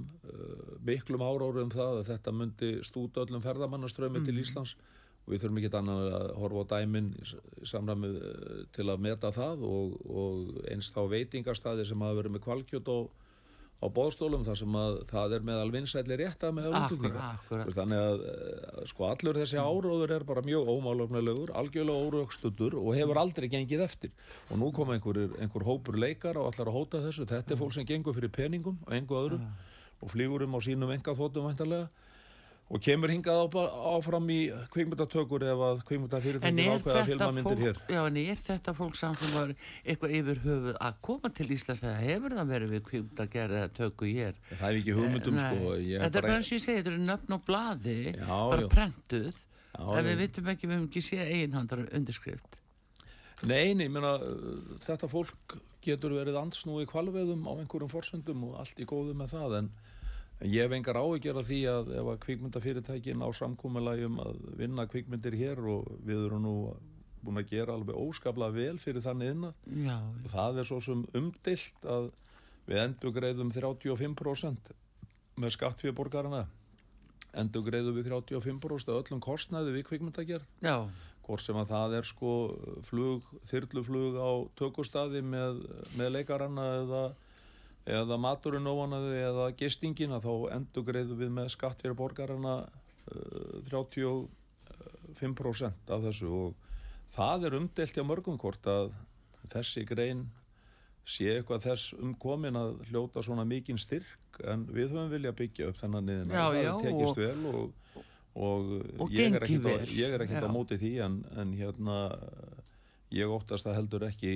[0.83, 4.25] miklum áráru um það að þetta myndi stúta öllum ferðamannaströmi mm.
[4.27, 4.73] til Íslands
[5.27, 7.13] og við þurfum ekki annað að horfa á dæmin
[7.67, 12.45] samræmið eh, til að meta það og, og einst þá veitingarstaðir sem hafa verið með
[12.47, 13.09] kvalkjöt og
[13.77, 18.79] á bóðstólum þar sem að það er meðal vinsætli rétta með auðvitað þannig að eh,
[18.89, 24.15] sko allur þessi áróður er bara mjög ómálöfnilegur algjörlega óraugstundur og hefur aldrei gengið eftir.
[24.49, 27.29] Og nú kom einhver, einhver hópur leikar og allar að hóta þessu.
[27.29, 29.45] Þetta er fólk sem gengur fyrir peningum og engu öðrum
[30.01, 31.91] og flýgurum á sínum enga þóttum væntalega
[32.67, 33.55] og kemur hingað
[33.93, 34.39] áfram í
[34.75, 37.79] kveimutatökur ef að kveimutafyrirtækjum ákveða filmamindir hér.
[37.93, 39.53] Já, en er þetta fólk samt sem var
[39.85, 44.43] eitthvað yfir höfuð að koma til Íslands eða hefur það verið við kveimutatöku hér?
[44.51, 45.77] Það er ekki hugmyndum, eh, sko.
[45.77, 48.69] Þetta er bara eins og ég segi, þetta er nöfn og bladi, já, bara já.
[48.75, 49.41] prentuð,
[49.79, 52.61] en við vitum ekki, við hefum ekki séð einhandar undirskrift.
[53.47, 54.17] Nei, nei, menna,
[54.83, 59.61] þetta fólk getur verið ansnúi kvalveðum á einhverjum forsöndum og allt í góðu með það,
[59.61, 59.69] en
[60.37, 64.85] En ég hef engar áhyggjör af því að ef að kvikmyndafyrirtækin á samkúmulægjum að vinna
[64.91, 66.57] kvikmyndir hér og við erum nú
[67.25, 69.57] búin að gera alveg óskaplega vel fyrir þannig innan.
[69.87, 69.97] Já.
[70.33, 72.11] Það er svo sem umdilt að
[72.67, 74.73] við endur greiðum 35%
[75.41, 76.45] með skattfjöborgarna.
[77.37, 80.45] Endur greiðum við 35% af öllum kostnæði við kvikmyndagjör.
[80.65, 80.77] Já.
[81.27, 82.33] Hvort sem að það er sko
[82.87, 85.65] flug, þyrluflug á tökustadi með,
[85.99, 87.07] með leikaranna eða
[87.87, 93.57] eða maturinn óanaðu eða gistingin að þá endur greiðu við með skatt fyrir borgarna uh,
[93.71, 96.27] 35% af þessu.
[96.27, 96.51] Og
[97.15, 98.87] það er umdelt hjá mörgum hvort að
[99.53, 100.23] þessi grein
[101.07, 105.79] sé eitthvað þess umkomin að hljóta svona mikinn styrk en við höfum vilja byggja upp
[105.79, 107.67] þennan niðin að það tekist og, vel og,
[108.35, 108.61] og,
[109.05, 109.43] og ég er
[110.25, 111.97] ekkert á móti því en, en hérna
[113.15, 114.33] ég óttast að heldur ekki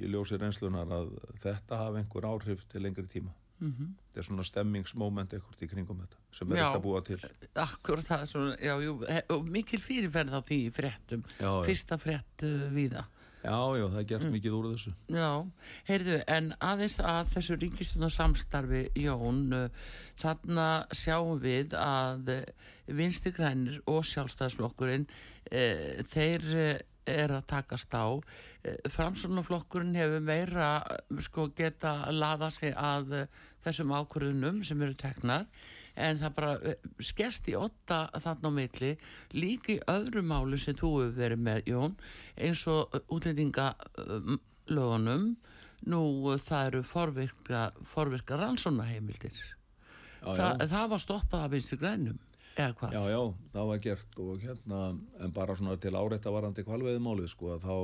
[0.00, 3.34] í ljósi reynslunar að þetta hafa einhver áhrif til lengri tíma.
[3.60, 3.88] Mm -hmm.
[4.08, 7.18] þetta er svona stemmingsmoment ekkert í kringum þetta sem er já, þetta búa til.
[7.54, 8.94] Akkur það, svona, já, jú,
[9.28, 11.24] og mikil fyrirferð á því fréttum.
[11.40, 13.04] Já, fyrsta frétt uh, viða
[13.40, 14.32] Já, já, það er gert mm.
[14.36, 14.90] mikið úr þessu.
[15.16, 15.28] Já,
[15.88, 22.42] heyrðu, en aðeins að þessu ríkistjóna samstarfi Jón, uh, þarna sjáum við að uh,
[23.00, 26.44] vinstigrænir og sjálfstæðslokkurinn uh, þeir
[27.08, 28.20] er að takast á.
[28.92, 30.82] Framsunaflokkurinn hefur meira
[31.22, 33.26] sko geta laða sig að
[33.64, 35.46] þessum ákvörðunum sem eru teknar
[36.00, 36.58] en það bara
[37.02, 38.98] skerst í åtta þannig á milli.
[39.36, 41.92] Líki öðru málu sem þú hefur verið með Jón
[42.36, 45.24] eins og útlendingalögunum
[45.88, 46.02] nú
[46.36, 49.56] það eru forvirka, forvirka rannsónaheimildir
[50.20, 52.20] Þa, það var stoppað af vinstu grænum
[52.56, 52.94] hvað?
[52.96, 53.20] Já, já,
[53.54, 54.80] það var gert og hérna,
[55.20, 57.76] en bara svona til áreita varandi kvalveiðmálið sko að þá,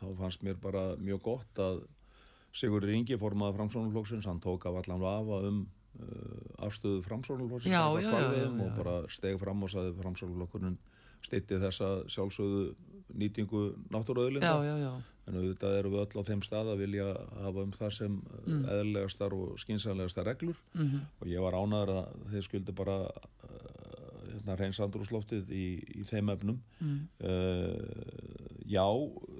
[0.00, 1.86] þá fannst mér bara mjög gott að
[2.58, 5.58] Sigur Ringi formaði framsónulóksins, hann tók af allan vafa um
[6.00, 7.74] uh, afstöðu framsónulóksins
[8.64, 10.78] og bara steg fram og saði framsónulókunin
[11.24, 12.64] stitti þessa sjálfsögðu
[13.14, 14.52] nýtingu náttúruauðlinda
[15.28, 17.06] en auðvitað eru við öll á þeim stað að vilja
[17.42, 18.62] hafa um það sem mm.
[18.74, 21.08] eðlegastar og skynsanlegastar reglur mm -hmm.
[21.20, 23.88] og ég var ánaður að þeir skuldi bara uh,
[24.32, 25.66] hérna, reyns andrúsloftið í,
[26.00, 27.00] í þeim efnum mm.
[27.20, 28.86] uh, já,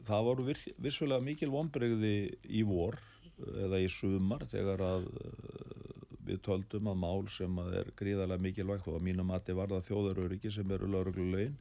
[0.09, 2.99] það voru vissulega mikil vonbregði í vor
[3.39, 5.09] eða í sumar þegar að
[6.29, 9.73] við töldum að mál sem að er gríðarlega mikilvægt og að mínum að þetta var
[9.75, 11.57] það þjóðaröryggi sem eru lauruglulegin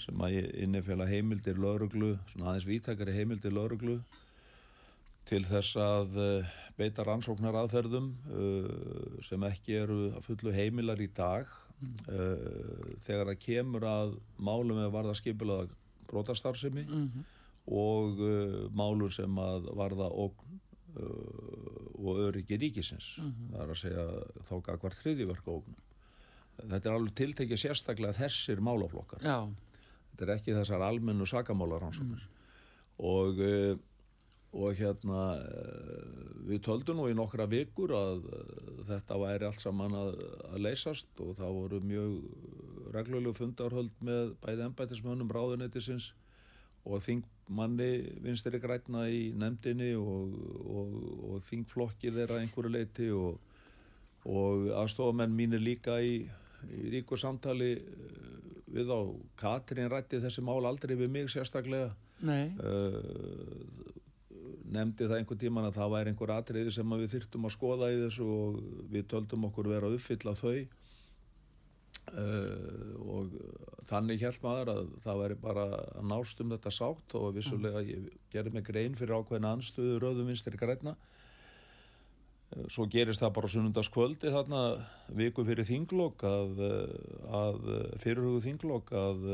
[0.00, 4.00] sem að innifela heimildir lauruglu, svona aðeins vítakari heimildir lauruglu
[5.30, 11.10] til þess að uh, beita rannsóknar aðferðum uh, sem ekki eru að fullu heimilar í
[11.14, 15.68] dag uh, þegar það kemur að málum eða varða skipilaða
[16.10, 17.28] brotastarfsemi mm -hmm.
[17.78, 18.18] og
[18.74, 20.58] málur sem að varða ógn
[22.00, 23.52] og öryggi ríkisins mm -hmm.
[23.52, 24.06] það er að segja
[24.48, 25.76] þá gagvar þriðiverka ógnum
[26.60, 29.48] þetta er alveg tiltekið sérstaklega þessir málaflokkar Já.
[30.10, 32.34] þetta er ekki þessar almennu sakamálarannsóknir mm.
[32.98, 33.76] og uh,
[34.50, 39.94] og hérna uh, við töldum nú í nokkra vikur að uh, þetta væri allt saman
[39.94, 40.16] að,
[40.50, 42.16] að leysast og það voru mjög
[42.90, 46.12] reglulegu fundarhöld með bæði ennbætismönnum ráðuneytisins
[46.84, 47.39] og þingmanni
[48.24, 50.34] vinstir í grætna í nefndinni og,
[50.70, 50.92] og,
[51.30, 53.38] og þingflokki þeirra einhverju leiti og,
[54.30, 56.20] og aðstofamenn mínir líka í,
[56.70, 58.28] í ríku samtali eh,
[58.70, 59.00] við á
[59.40, 61.90] Katrín rætti þessi mál aldrei við mig sérstaklega.
[62.60, 63.90] Uh,
[64.70, 67.96] nefndi það einhver tíman að það væri einhver atriði sem við þyrtum að skoða í
[68.04, 68.60] þessu og
[68.92, 70.60] við töldum okkur vera að uppfylla þau
[72.10, 73.34] Uh, og
[73.86, 78.08] þannig held maður að það væri bara að nást um þetta sátt og vissulega ég
[78.32, 84.32] gerði mig grein fyrir ákveðina anstöðu rauðum vinstir græna uh, svo gerist það bara sunnundaskvöldi
[84.34, 84.62] þarna
[85.20, 86.64] viku fyrir þinglokk að,
[87.42, 87.60] að
[88.02, 89.28] fyrirhugu þinglokk að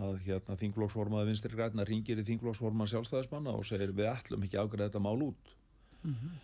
[0.00, 4.88] að hérna þinglokksformaði vinstir græna ringir í þinglokksforman sjálfstæðismanna og segir við ætlum ekki ágræða
[4.88, 5.52] þetta mál út.
[6.00, 6.38] Mm -hmm.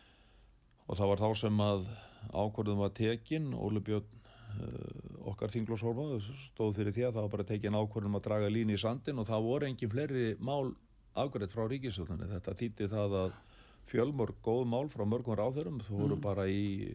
[0.87, 1.89] og það var þá sem að
[2.33, 7.49] ákvörðum var tekin Óli Björn uh, okkar þinglóshólma stóð fyrir því að það var bara
[7.51, 10.73] tekin ákvörðum að draga líni í sandin og það voru engin fleiri mál
[11.17, 13.37] afgrætt frá ríkisöldunni þetta týtti það að
[13.91, 16.25] fjölmörg góð mál frá mörgum ráðurum þú voru mm.
[16.25, 16.91] bara í,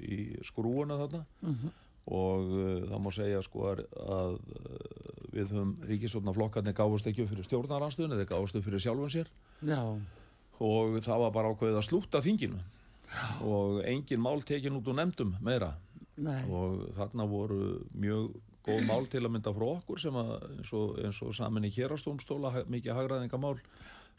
[0.00, 1.72] í skrúuna þarna mm -hmm.
[2.12, 3.84] og uh, það má segja sko að,
[4.18, 4.38] að
[5.34, 9.30] við höfum ríkisöldunaflokkarnir gáðust ekki upp fyrir stjórnaranstöðunni þeir gáðust upp fyrir sjálfum sér
[9.64, 9.80] Já.
[10.60, 12.60] og það var bara ákveðið að slúta þinginu
[13.44, 15.74] og engin mál tekin út og nefndum meira.
[16.14, 16.44] Nei.
[16.46, 17.60] og þarna voru
[17.98, 21.66] mjög góð mál til að mynda frá okkur sem að eins og, eins og samin
[21.66, 23.56] í kérastómstóla mikið hagraðingamál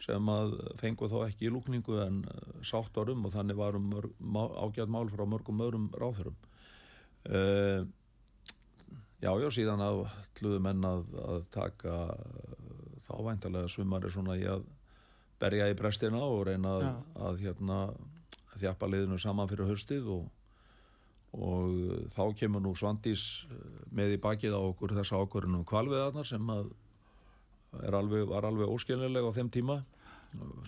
[0.04, 4.92] sem að fengu þá ekki í lúkningu en uh, sátt árum og þannig varum ágjart
[4.92, 6.36] mál frá mörgum öðrum ráþurum
[7.32, 7.88] uh,
[9.24, 10.04] já já síðan að
[10.42, 14.68] hluðu menn að, að taka uh, þá væntalega svimari svona í að
[15.40, 16.92] berja í brestina og reyna að,
[17.30, 17.80] að hérna
[18.62, 20.26] þjapa liðinu saman fyrir höstið og,
[21.36, 26.56] og þá kemur nú Svandís eh, með í bakið á okkur þessa ákvörðunum kvalviðarnar sem
[26.56, 26.72] að
[27.84, 29.82] alveg, var alveg óskilnilega á þeim tíma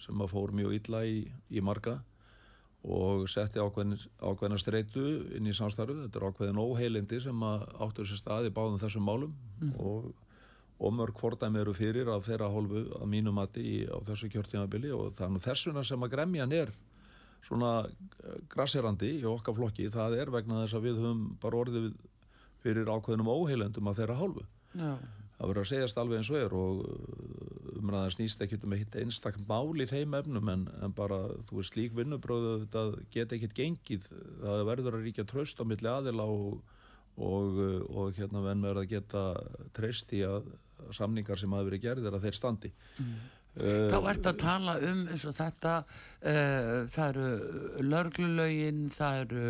[0.03, 1.97] sem að fór mjög illa í, í marga
[2.87, 5.03] og setti ákveðin, ákveðina streitu
[5.35, 9.33] inn í samstarfu, þetta er ákveðin óheilindi sem áttur sér stað í báðum þessum málum
[9.59, 9.73] mm.
[9.81, 10.11] og,
[10.79, 14.93] og mörg fordæmi eru fyrir af þeirra hólfu að mínu mati í, á þessu kjörtímabili
[14.95, 16.71] og þannig þessuna sem að gremjan er
[17.45, 21.87] svona eh, grasserandi í okkar flokki það er vegna þess að við höfum bara orðið
[22.63, 24.45] fyrir ákveðinum óheilendum af þeirra hálfu
[24.77, 24.93] Já.
[25.37, 28.97] það verður að segjast alveg eins og er og eh, umræðan snýst ekkit um eitt
[28.99, 33.55] einstak mál í þeim efnum en, en bara þú veist slík vinnubröðu þetta get ekkit
[33.57, 34.09] gengið
[34.41, 36.61] það verður að ríkja tröst á milli aðila og,
[37.21, 39.25] og, og hérna venn verður að geta
[39.77, 40.49] treyst í að
[40.93, 43.15] samningar sem hafi verið gerðir að þeir standi mm.
[43.57, 49.43] Uh, Þá ert að tala um eins og þetta uh, það eru lörglulögin það eru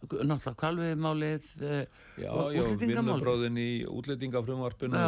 [0.00, 1.82] náttúrulega kvalviðmálið uh,
[2.16, 5.04] Já, já, vinnubráðin í útlendingafrumvarpinu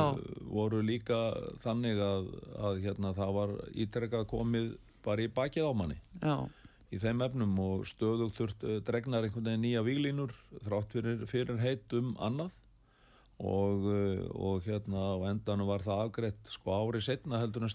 [0.52, 1.20] voru líka
[1.64, 2.28] þannig að,
[2.60, 3.54] að hérna, það var
[3.86, 4.74] ítrekka komið
[5.06, 6.36] bara í bakið á manni já.
[6.92, 10.36] í þeim efnum og stöðugt þurft dregnar einhvern veginn nýja výlínur
[10.66, 12.52] þrátt fyrir, fyrir heit um annað
[13.38, 17.72] og, eh, og hérna á endanum var það afgreitt sko ári setna heldur en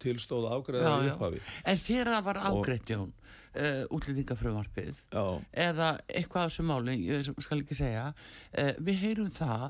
[0.00, 1.42] tilstóð afgreiða í upphafi.
[1.64, 3.12] En fyrir það var afgreitt Jón
[3.54, 9.66] uh, útlýtingafröðvarpið eða eitthvað á þessu máli, ég skal ekki segja uh, við heyrum það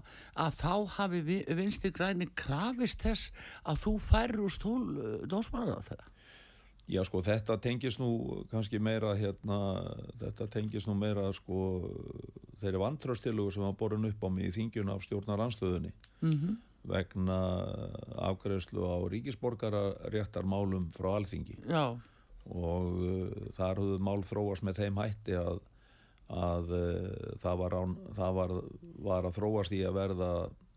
[0.46, 1.22] að þá hafi
[1.60, 3.32] vinsti græni krafist þess
[3.64, 6.10] að þú færur úr stól uh, dósmaður á þeirra
[6.84, 9.58] Já sko þetta tengis nú kannski meira hérna,
[10.20, 11.60] þetta tengis nú meira sko
[12.60, 16.56] þeirri vantröstilugu sem var borin upp á mig í þingjuna af stjórnaranstöðunni mm -hmm.
[16.88, 17.38] vegna
[18.30, 21.96] afgreðslu á ríkisborgararéttarmálum frá alþingi Já.
[22.44, 25.60] og uh, þar höfðu mál þróast með þeim hætti að,
[26.28, 28.50] að uh, það, var, án, það var,
[28.98, 30.32] var að þróast í að verða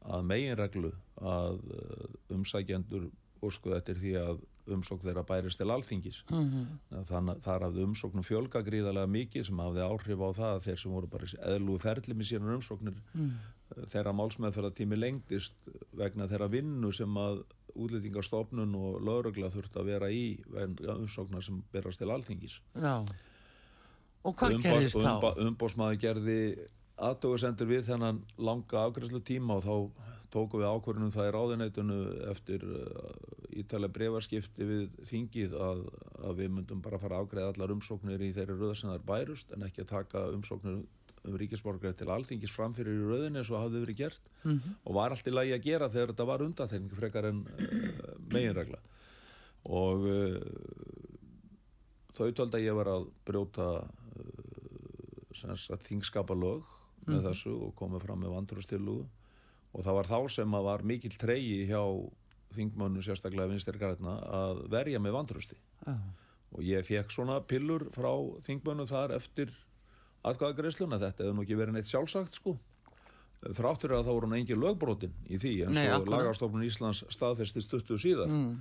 [0.07, 3.09] að meginreglu að uh, umsækjendur
[3.43, 4.39] óskuð eftir því að
[4.75, 7.03] umsókn þeirra bærist til alþingis mm -hmm.
[7.09, 10.79] þannig að það hafði umsóknum fjölga gríðarlega mikið sem hafði áhrif á það að þeir
[10.81, 13.31] sem voru bara eðlugu ferli með síðan umsóknir mm.
[13.93, 15.55] þeirra málsmeðferðartími lengtist
[15.91, 17.43] vegna þeirra vinnu sem að
[17.77, 20.39] útlýtingarstofnun og laurugla þurft að vera í
[20.97, 23.03] umsóknar sem berast til alþingis Já
[24.27, 25.39] Og hvað gerist þá?
[25.39, 26.39] Umbósmaður gerði
[26.97, 29.75] aðdóðsendur við þennan langa afgræslu tíma og þá
[30.33, 31.99] tóku við ákvörðunum það í ráðinætunu
[32.31, 32.65] eftir
[33.61, 35.81] ítalega brefarskipti við þingið að,
[36.29, 39.07] að við myndum bara fara að ágreða allar umsóknir í þeirri röð sem það er
[39.11, 40.79] bærust en ekki að taka umsóknir
[41.27, 44.77] um ríkisborgrið til alþingis framfyrir í röðinni eins og hafði verið gert mm -hmm.
[44.83, 48.79] og var allt í lagi að gera þegar þetta var undanþegning frekar en uh, meginregla
[49.65, 50.39] og uh,
[52.15, 56.63] þau tölda ég var að brjóta uh, þingskapalög
[57.07, 57.27] með mm -hmm.
[57.27, 59.05] þessu og komið fram með vandrústilugu
[59.73, 61.83] og það var þá sem að var mikil treyi hjá
[62.55, 65.97] þingmönu sérstaklega vinstirgarðina að verja með vandrösti uh.
[66.55, 68.11] og ég fekk svona pillur frá
[68.47, 69.53] þingmönu þar eftir
[70.27, 72.57] aðkvæðagreisluna þetta hefði nú ekki verið neitt sjálfsagt sko
[73.57, 77.03] þrátt fyrir að þá voru hann engin lögbrotin í því en Nei, svo lagarstofnun Íslands
[77.13, 78.55] staðfesti stuttu síðan mm.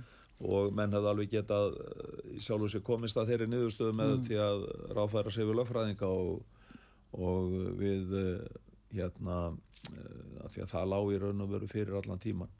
[0.51, 4.27] og menn hefði alveg getað eh, sjálfur sér komist að þeirri niðurstöðu með mm.
[4.27, 4.67] því að
[4.99, 6.69] ráðfæra sig við lögfræðinga og,
[7.17, 8.59] og við eh,
[8.93, 9.39] hérna
[9.95, 12.55] Eh, af því að það lág í raun og veru fyrir allan tíman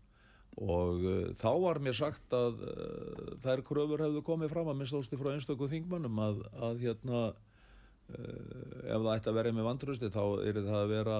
[0.58, 5.20] og uh, þá var mér sagt að uh, þær kröfur hefðu komið fram að minnstósti
[5.20, 6.40] frá einstakku þingmannum að,
[6.70, 11.20] að hérna uh, ef það ætti að vera með vandrösti þá er það að vera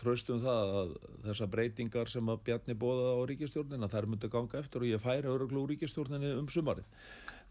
[0.00, 0.90] tröstum það að
[1.24, 5.32] þessa breytingar sem að Bjarni bóða á ríkistjórnina þær myndi ganga eftir og ég færi
[5.32, 6.84] öruglu úr ríkistjórnini um sumarið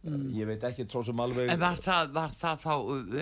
[0.06, 0.26] Mm.
[0.38, 1.50] Ég veit ekki svo sem alveg...
[1.50, 2.74] En var það, var það þá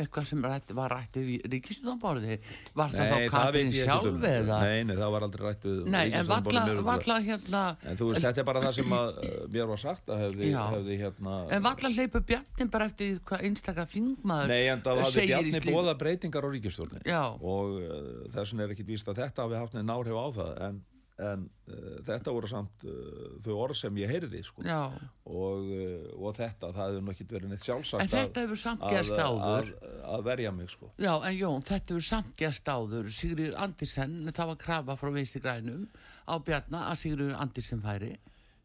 [0.02, 2.38] eitthvað sem rætt, var rættið í ríkistunarborði?
[2.76, 4.26] Var það nei, þá Katrin sjálf um.
[4.28, 4.58] eða?
[4.66, 7.64] Nei, nei, það var aldrei rættið Nei, en valla hérna...
[7.88, 10.52] En þú veist, þetta er bara það sem að, uh, mér var sagt að hefði,
[10.60, 11.38] hefði hérna...
[11.56, 14.60] En valla hleypu Bjarnin bara eftir hvað einstakar þingmaður segir í slík?
[14.60, 18.02] Nei, en það hafði Bjarni bóða breytingar á ríkistjórnin og uh,
[18.34, 20.84] þess vegna er ekkit víst að þetta hafi haft neina áhrif á það en
[21.22, 24.64] en uh, þetta voru samt uh, þau orð sem ég heyrði sko.
[24.66, 29.14] og, uh, og þetta, það hefur nokkið verið neitt sjálfsagt en þetta hefur samt gerst
[29.20, 29.72] áður að,
[30.16, 30.90] að verja mig sko.
[30.98, 35.42] Já, en Jón, þetta hefur samt gerst áður Sigrid Andersen, það var krafa frá Veisti
[35.44, 35.90] Grænum
[36.26, 38.16] á Bjarnar að Sigrid Andersen færi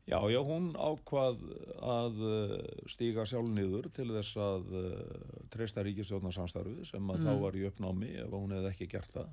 [0.08, 1.42] Já, já, hún ákvað
[1.84, 2.22] að
[2.88, 4.70] stíga sjálf niður til þess að
[5.52, 7.26] treysta ríkistjóðnarsamstarfi sem að mm.
[7.28, 9.28] þá var í uppnámi ef hún hefði ekki gert það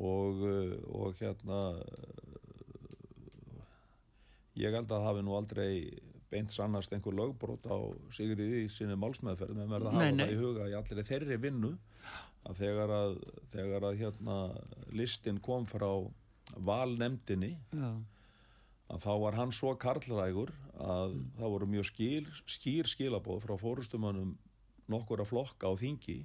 [0.00, 0.40] og,
[0.88, 1.60] og hérna
[4.58, 5.72] ég held að það hafi nú aldrei
[6.32, 7.76] beint sannast einhver lögbrót á
[8.14, 11.72] Sigriði í sinni málsmeðferð með verða að hafa það í huga í allir þeirri vinnu
[12.48, 13.18] að þegar að,
[13.52, 14.36] þegar að hérna
[14.96, 15.88] listin kom frá
[16.56, 17.52] valnemdini
[18.92, 21.26] að þá var hann svo karlrægur að mm.
[21.38, 24.34] það voru mjög skýr, skýr skilabóð frá fórustumannum
[24.90, 26.22] nokkur að flokka á þingi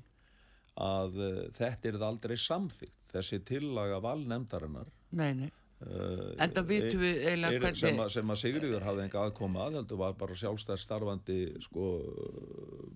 [0.83, 7.01] að uh, þetta er aldrei samþygt þessi tillaga valnemdarinnar Nei, nei Uh, en það vitum
[7.03, 10.79] við eiginlega hvernig sem sem að Sigriður hafði enga aðkoma að heldur var bara sjálfstæð
[10.81, 11.89] starfandi sko,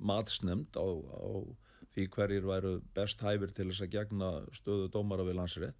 [0.01, 1.29] matsnemnd á, á
[1.93, 5.77] því hverjir væru best hæfir til þess að gegna stöðu dómara við landsrétt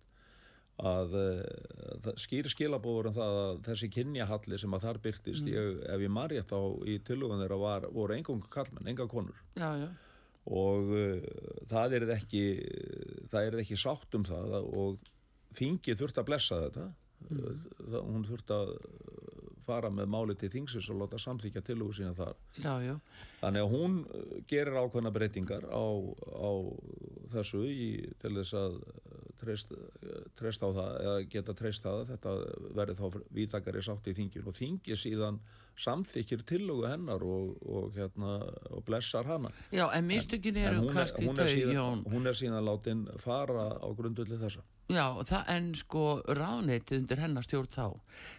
[0.82, 5.52] að uh, skýri skilabóður en það að þessi kynjahalli sem að þar byrtist mm.
[5.56, 9.70] ég, ef ég margir þá í tilugun þeirra var, voru engung kallmenn, enga konur já,
[9.82, 9.90] já.
[10.50, 11.20] Og uh,
[11.70, 12.44] það er ekki
[13.32, 15.04] það er ekki sátt um það og
[15.58, 16.88] þingið þurft að blessa þetta
[17.30, 17.98] mm.
[18.08, 18.76] hún þurft að
[19.62, 22.34] fara með máli til þingsins og láta samþykja tilugu sína þar.
[22.58, 22.96] Já, já.
[23.44, 25.86] Þannig að hún uh, gerir ákveðna breytingar á,
[26.34, 26.52] á
[27.36, 28.80] þessu í, til þess að
[29.42, 29.74] treyst,
[30.38, 32.34] treyst á það, eða geta treyst það, þetta
[32.78, 35.40] verði þá vítakari sátt í þingin og þingi síðan
[35.80, 38.38] samþykir tillögu hennar og, og, hérna,
[38.72, 39.52] og blessar hana.
[39.72, 42.04] Já, en mistökin eru kannski þau, Jón.
[42.12, 44.66] Hún er síðan látin fara á grundulli þessa.
[44.92, 46.04] Já, það, en sko
[46.36, 47.86] ráðneitið undir hennar stjórn þá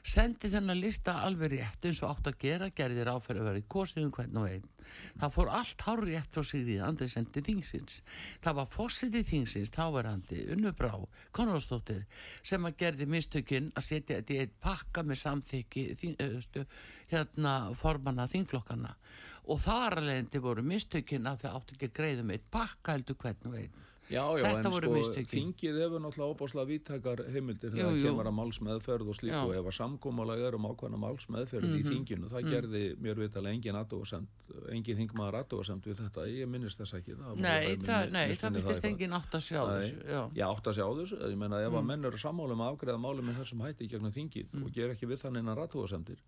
[0.04, 3.68] sendi þennan lista alveg rétt eins og átt að gera, gerðir áferð að vera í
[3.72, 4.68] kosið um hvern og einn.
[5.20, 8.00] Það fór allt hár rétt frá sig því að andri sendi þingsins.
[8.44, 10.92] Það var fósitið þingsins, þáverandi, unnubrá,
[11.32, 12.02] Konradsdóttir,
[12.44, 16.66] sem að gerði mistökin að setja þetta í einn pakka með samþykki öðustu,
[17.12, 18.96] hérna formanna þingflokkana
[19.50, 23.18] og þar alveg voru mistökin að þau átt ekki að greiða með eitt pakka heldur
[23.22, 23.80] hvern og einn.
[24.12, 28.34] Já, já, Þetta en sko þingið hefur náttúrulega óbáslega víttakar heimildir þegar það kemur að
[28.36, 31.78] málsmeðferð og slík og ef að samkómalega er um ákvæmna málsmeðferð mm -hmm.
[31.78, 31.92] í mhm.
[31.94, 32.50] þinginu, það mm.
[32.54, 34.28] gerði mér vitalega engin aðdóðasemt,
[34.74, 38.90] engin þingmaður aðdóðasemt við þetta, ég minnist þess ekki það Nei, það, nei, það finnst
[38.90, 41.88] engin átt að sjá þessu Já, já átt að sjá þessu, ég menna ef að
[41.88, 44.66] menn eru sammálu um að afgreða máli með þessum hætti gegnum þingið mm.
[44.66, 46.20] og ger ekki við þannig en aðdóðasemtir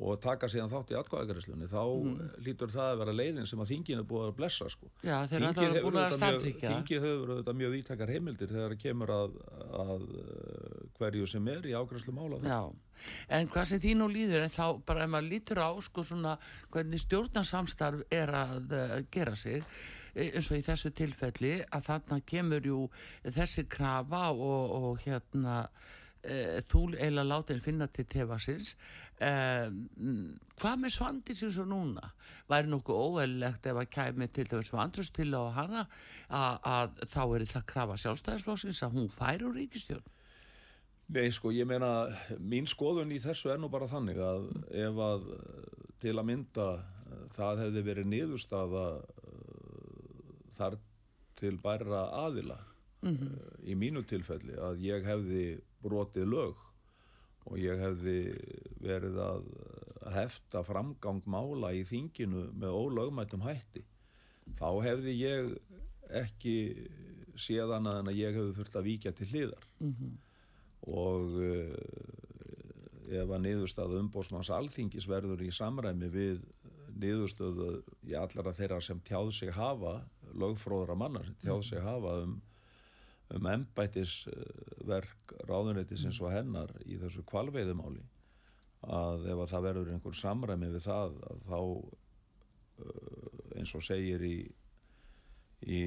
[0.00, 2.28] og taka síðan þátt í atkvæðagreslunni þá mm.
[2.46, 4.88] lítur það að vera leiðin sem að þingin er búið að blessa sko.
[5.04, 9.12] Já, þeir eru búin að samþykja Þingið hefur auðvitað mjög víttakar heimildir þegar það kemur
[9.18, 9.36] að,
[9.82, 12.60] að uh, hverju sem er í ágræslu mála Já,
[13.36, 16.36] en hvað sem því nú líður en þá bara ef maður lítur á sko svona
[16.72, 19.60] hvernig stjórnarsamstarf er að uh, gera sig
[20.16, 22.84] e, eins og í þessu tilfelli að þarna kemur jú
[23.28, 25.66] þessi krafa og, og hérna
[26.22, 28.76] þú eila látin finna til tefasins.
[29.22, 29.84] Um,
[30.58, 32.12] hvað með svandi sem svo núna?
[32.50, 35.84] Væri nokkuð óveililegt ef að kæmi til þess að andrust til á hana
[36.28, 40.10] að, þá er það krafa sjálfstæðisflóksins að hún fær úr ríkistjórn
[41.12, 42.08] Nei sko ég meina
[42.40, 44.46] mín skoðun í þessu er nú bara þannig að
[44.80, 45.26] ef að
[46.02, 46.68] til að mynda
[47.36, 48.86] það hefði verið niðurstaða
[50.56, 50.78] þar
[51.38, 52.58] til bæra aðila
[53.02, 53.36] mm -hmm.
[53.66, 55.44] í mínu tilfelli að ég hefði
[55.82, 56.66] brotið lög.
[57.50, 58.18] Og ég hefði
[58.82, 59.46] verið að
[60.14, 63.82] hefta framgang mála í þinginu með ólögmættum hætti.
[64.58, 65.52] Þá hefði ég
[66.22, 66.56] ekki
[67.38, 69.66] séðan að ég hefði þurft að víkja til hliðar.
[69.80, 70.12] Mm -hmm.
[70.82, 76.40] og uh, ef að niðurstöðu umbósmanns alþingis verður í samræmi við
[77.02, 80.00] niðurstöðu í allara þeirra sem tjáð sig hafa
[80.38, 82.40] lögfróðra manna sem tjáð sig hafa um
[83.36, 88.02] um ennbætisverk ráðuneytisins og hennar í þessu kvalveiðumáli
[88.82, 91.14] að ef að það verður einhver samræmi við það
[91.46, 94.36] þá uh, eins og segir í,
[95.62, 95.80] í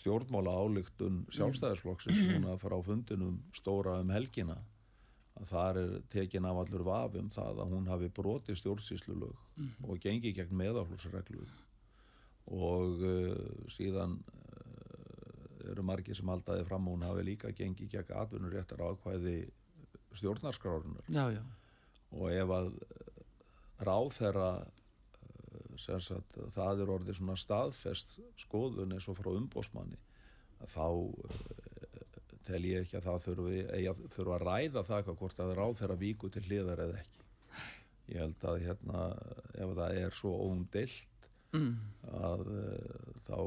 [0.00, 4.56] stjórnmála álygtun sjálfstæðisflokksins núna frá fundinum stóra um helgina
[5.38, 9.74] að það er tekin af allur vafum það að hún hafi broti stjórnsýslu lög mm.
[9.84, 11.44] og gengi gegn meðaflóksreglu
[12.48, 13.36] og uh,
[13.74, 14.18] síðan
[15.72, 19.36] eru margir sem haldaði fram og hún hafi líka gengið gegn atvinnuréttar ákvæði
[20.18, 21.08] stjórnarskrárunar
[22.16, 22.72] og ef að
[23.84, 24.50] ráð þeirra
[25.78, 29.98] sagt, það er orðið svona staðfest skoðun eins og frá umbósmanni
[30.72, 31.98] þá eh,
[32.48, 33.60] tel ég ekki að það þurfi,
[34.16, 37.26] þurfi að ræða það hvort að ráð þeirra víku til hliðar eða ekki.
[38.08, 39.02] Ég held að hérna
[39.52, 41.74] ef það er svo óumdilt mm.
[42.16, 42.44] að
[43.28, 43.38] þá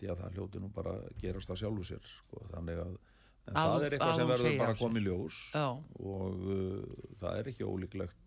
[0.00, 2.42] held ég að það hljóti nú bara gerast það sjálfu sér sko.
[2.54, 2.96] þannig að
[3.50, 5.66] það er eitthvað sem verður bara komið ljós Já.
[6.14, 8.26] og uh, það er ekki ólíklegt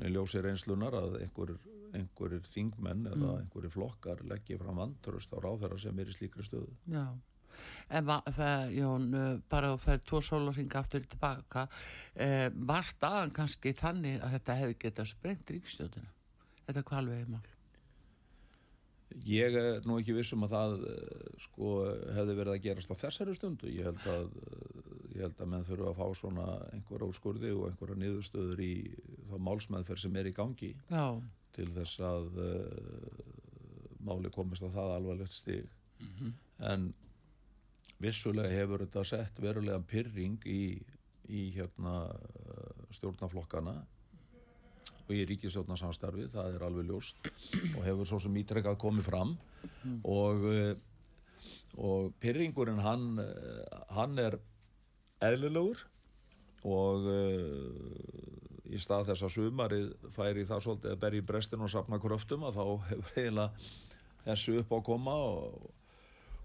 [0.00, 3.10] ljósir einslunar að einhverjir þingmenn mm.
[3.14, 7.06] eða einhverjir flokkar leggja fram vanturust á ráðherra sem er í slíkri stöðu Já,
[7.90, 8.12] en
[8.74, 11.66] Jón, uh, bara að færa tvo sólarhinga aftur tilbaka
[12.14, 16.14] eh, var staðan kannski þannig að þetta hefði getað sprengt ríkstjóðina
[16.66, 17.59] þetta kvalvegi mál
[19.26, 21.70] Ég er nú ekki vissum að það eh, sko
[22.14, 23.70] hefði verið að gerast á þessari stundu.
[23.72, 27.66] Ég held að, eh, ég held að menn þurfa að fá svona einhverja úrskurði og
[27.68, 28.72] einhverja niðurstöður í
[29.30, 31.04] þá málsmeðferð sem er í gangi Já.
[31.56, 33.20] til þess að uh,
[34.06, 35.68] máli komist á það alvarlegt stig.
[36.00, 36.32] Mm -hmm.
[36.70, 36.88] En
[37.98, 40.80] vissulega hefur þetta sett verulega pyrring í,
[41.28, 42.14] í hérna,
[42.96, 43.82] stjórnaflokkana
[45.10, 47.30] og í ríkisjónarsamstarfi, það er alveg ljóst
[47.74, 49.96] og hefur svo sem ítrekkað komið fram mm.
[50.06, 50.74] og, eh,
[51.82, 54.38] og pyrringurinn hann, eh, hann er
[55.20, 55.82] eðlilegur
[56.68, 61.72] og uh, í stað þess að sumarið færi það svolítið að berja í brestin og
[61.72, 63.48] sapna kröftum að þá hefur eiginlega
[64.26, 65.70] þessu upp á koma og,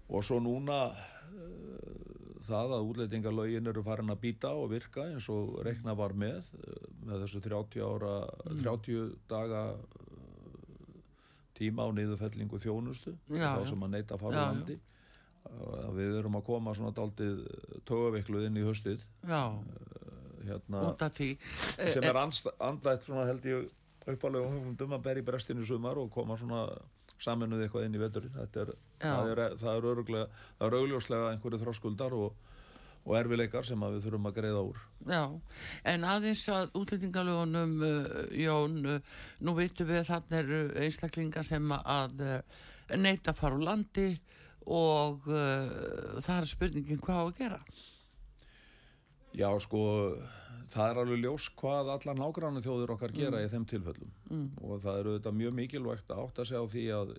[0.08, 2.05] og svo núna uh,
[2.48, 6.48] það að útlætingalögin eru farin að býta og virka eins og rekna var með
[7.06, 8.12] með þessu 30 ára,
[8.62, 9.62] 30 daga
[11.56, 14.76] tíma á niðurfellingu þjónustu Já, þá sem að neyta úr landi.
[15.46, 17.44] Að við erum að koma svona daldið
[17.86, 19.42] tögaveikluð inn í höstið já,
[20.48, 20.80] hérna,
[21.78, 22.18] Eh, sem er
[23.06, 23.68] svona held ég
[24.06, 26.64] uppalega hugmyndum að berja í brestinu sumar og koma svona
[27.22, 28.36] saminuð eitthvað inn í veturinn.
[28.42, 29.88] Er, það er, það
[30.68, 32.36] er augljóslega einhverju þróskuldar og,
[33.06, 34.80] og erfileikar sem við þurfum að greiða úr.
[35.06, 35.22] Já,
[35.92, 41.76] en aðeins að útlendingalögunum, uh, Jón, uh, nú veitum við að þarna eru einstaklingar sem
[41.78, 42.40] að uh,
[42.96, 44.08] neyta að fara úr landi
[44.66, 47.60] og uh, það er spurningin hvað á að gera.
[49.36, 49.80] Já, sko,
[50.72, 54.48] það er alveg ljós hvað allar nágrannu þjóður okkar gera í þeim tilfellum mm.
[54.66, 57.14] og það eru þetta mjög mikilvægt að átta sig á því að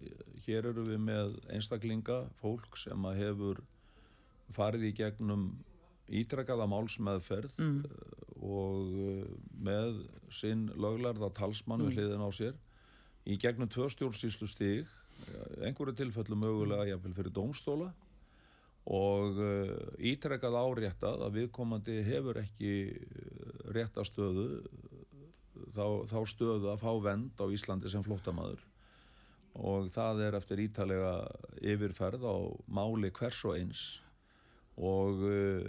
[0.48, 3.64] hér eru við með einstaklinga, fólk sem að hefur
[4.56, 5.50] farið í gegnum
[6.08, 7.82] ítrekkaða málsmeðferð mm.
[8.48, 9.26] og uh,
[9.64, 12.56] með sinn löglarða talsmann við hliðin á sér
[13.28, 14.91] í gegnum tvö stjórnstíslu stig
[15.66, 17.89] einhverju tilfellu mögulega jafnvel fyrir dómstóla
[18.88, 24.62] og uh, ítrekkað áréttað að viðkomandi hefur ekki uh, rétta stöðu
[25.76, 28.64] þá, þá stöðu að fá vend á Íslandi sem flóttamaður.
[29.58, 31.14] Og það er eftir ítalega
[31.66, 32.36] yfirferð á
[32.70, 33.86] máli hvers og eins.
[34.80, 35.66] Og uh,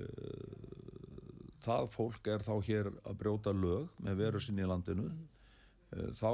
[1.65, 5.09] það fólk er þá hér að brjóta lög með veru sinni í landinu.
[6.21, 6.31] Þá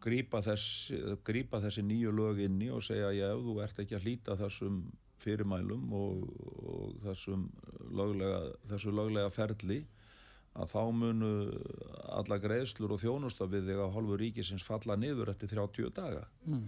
[0.00, 0.90] grípa, þess,
[1.28, 4.80] grípa þessi nýju lög inni og segja ef þú ert ekki að hlýta þessum
[5.22, 6.26] fyrirmælum og,
[6.64, 7.48] og þessum
[7.90, 9.80] löglega, þessu löglega ferli
[10.58, 11.32] að þá munu
[12.10, 16.64] alla greiðslur og þjónusta við þig að hálfu ríkisins falla niður eftir 30 daga mm.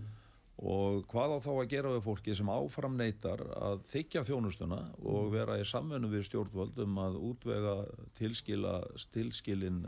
[0.71, 5.33] og hvað á þá að gera við fólki sem áfram neytar að þykja þjónustuna og
[5.35, 7.75] vera í samvennu við stjórnvöldum að útvega
[8.21, 8.79] tilskila
[9.15, 9.83] tilskilin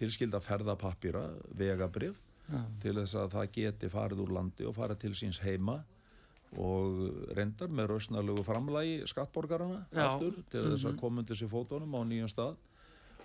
[0.00, 2.18] tilskilda ferðapappira vegabrif
[2.50, 2.64] Já.
[2.82, 5.80] til þess að það geti farið úr landi og farið til síns heima
[6.58, 7.04] og
[7.36, 12.30] reyndar með rausnarlegu framlægi skattborgarana aftur til þess að koma undir sér fótónum á nýjum
[12.32, 12.56] stað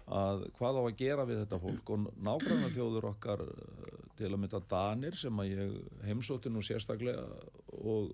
[0.06, 1.90] að hvað á að gera við þetta fólk?
[1.90, 7.26] Og nágranna þjóður okkar eh, til að mynda Danir sem að ég heimsótti nú sérstaklega
[7.82, 8.14] og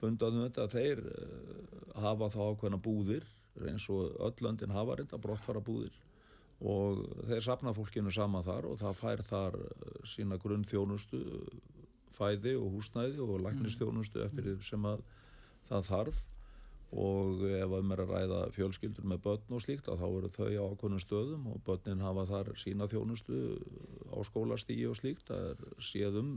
[0.00, 3.28] fundaðum þetta að þeir eh, hafa þá ákveðna búðir
[3.68, 5.92] eins og öll löndin hafa reynda brottfara búðir
[6.60, 11.20] og þeir sapna fólkinu saman þar og það fær þar eh, sína grunn þjónustu
[12.20, 15.02] fæði og húsnæði og læknistjónustu eftir því sem að
[15.70, 16.20] það þarf.
[16.90, 20.48] Og ef um er að ræða fjölskyldur með börn og slíkt að þá eru þau
[20.58, 23.36] á ákveðnum stöðum og börnin hafa þar sína þjónustu
[24.10, 25.28] á skólastígi og slíkt.
[25.30, 26.32] Það er séðum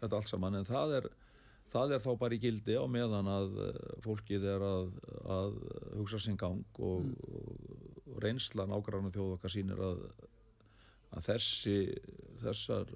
[0.00, 0.60] þetta allt saman.
[0.60, 1.08] En það er,
[1.74, 4.92] það er þá bara í gildi á meðan að eh, fólkið er að,
[5.38, 5.58] að
[5.98, 7.66] hugsa sinn gang og, og,
[8.06, 10.04] og reynsla nágrannu þjóð okkar sínir að,
[11.16, 11.76] að þessi,
[12.40, 12.90] þessar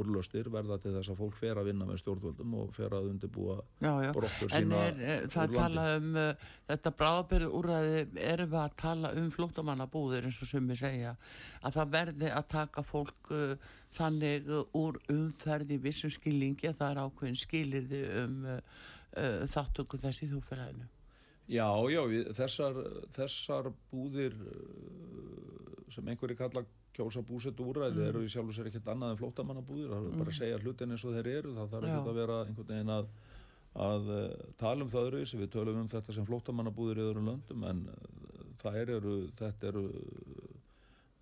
[0.00, 3.56] úrlöstir verða til þess að fólk fer að vinna með stjórnvöldum og fer að undirbúa
[4.14, 9.12] brottur sína er, er, það talað um uh, þetta bráðabyrðu úrræði, erum við að tala
[9.20, 11.16] um flóttamannabúðir eins og sumi segja
[11.60, 14.48] að það verði að taka fólk uh, þannig
[14.78, 18.58] úr umferð í vissum skilningi að það er ákveðin skilirði um uh,
[19.50, 20.90] þáttöku þess í þúfélaginu.
[21.50, 22.76] Já, já, við, þessar,
[23.10, 24.36] þessar búðir
[25.90, 26.62] sem einhverju kalla
[27.00, 30.34] kjósa búsettu úræði eru í sjálf og sér ekkert annað en flóttamannabúðir, það er bara
[30.34, 33.10] að segja hlutin eins og þeir eru, það þarf ekkert að vera einhvern veginn að,
[33.88, 34.26] að uh,
[34.60, 38.44] tala um það öðru við tölum um þetta sem flóttamannabúðir í öðrum löndum en uh,
[38.60, 39.86] það eru, þetta eru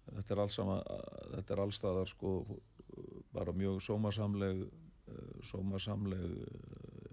[0.09, 0.81] þetta er alls sama,
[1.37, 2.35] þetta er allstaðar sko
[3.37, 6.39] bara mjög sómasamleg uh, sómasamleg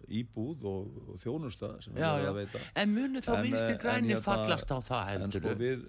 [0.05, 2.61] íbúð og, og þjónusta sem Já, er já.
[2.77, 5.85] En munu þá En, eh, en græni hérna- fallast á það en heldur sko við,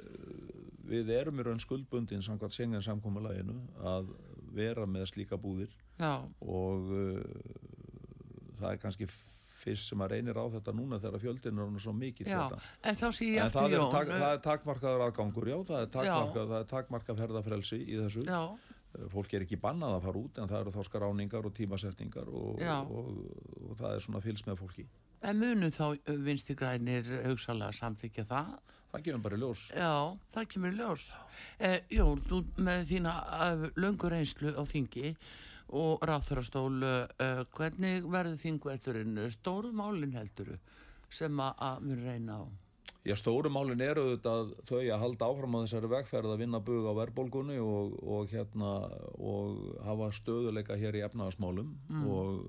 [0.91, 3.57] við erum í raun skuldbundin samkvæmt sengen samkommulaginu
[3.95, 4.13] að
[4.57, 7.25] vera með slíka búðir Já, og uh,
[8.61, 9.09] það er kannski
[9.57, 12.59] fyrst sem að reynir á þetta núna þegar fjöldin er svo mikið já, þetta
[12.91, 15.93] en ég en eftir það er, tak, uh, það er takmarkaður aðgangur já, það er
[15.97, 18.27] takmarkað, takmarkað ferðafrelsi í þessu.
[18.29, 18.43] Já,
[19.13, 22.63] fólk er ekki bannað að fara út en það eru þá skráningar og tímasetningar og,
[22.63, 22.77] Já.
[22.85, 23.11] og,
[23.61, 24.87] og, það er svona fylgst með fólki
[25.23, 28.57] en munu þá uh, vinstri grænir hugsalega samþykja það
[28.97, 29.95] það gefum bara ljós Já,
[30.35, 31.09] það kemur ljós.
[31.59, 35.17] Eh, Jón, þú með þína uh, löngu reynslu á þingi
[35.77, 39.19] og ráþurastól, uh, hvernig verður þingveldurinn?
[39.35, 40.61] Stóru málinn helduru
[41.11, 42.45] sem að, að mun reyna á?
[43.07, 46.89] Já, stóru málin eru auðvitað þau að halda áfram á þessari vegferð að vinna bug
[46.91, 48.73] á verðbólgunni og, og, hérna,
[49.23, 51.71] og hafa stöðuleika hér í efnaðasmálum
[52.11, 52.41] og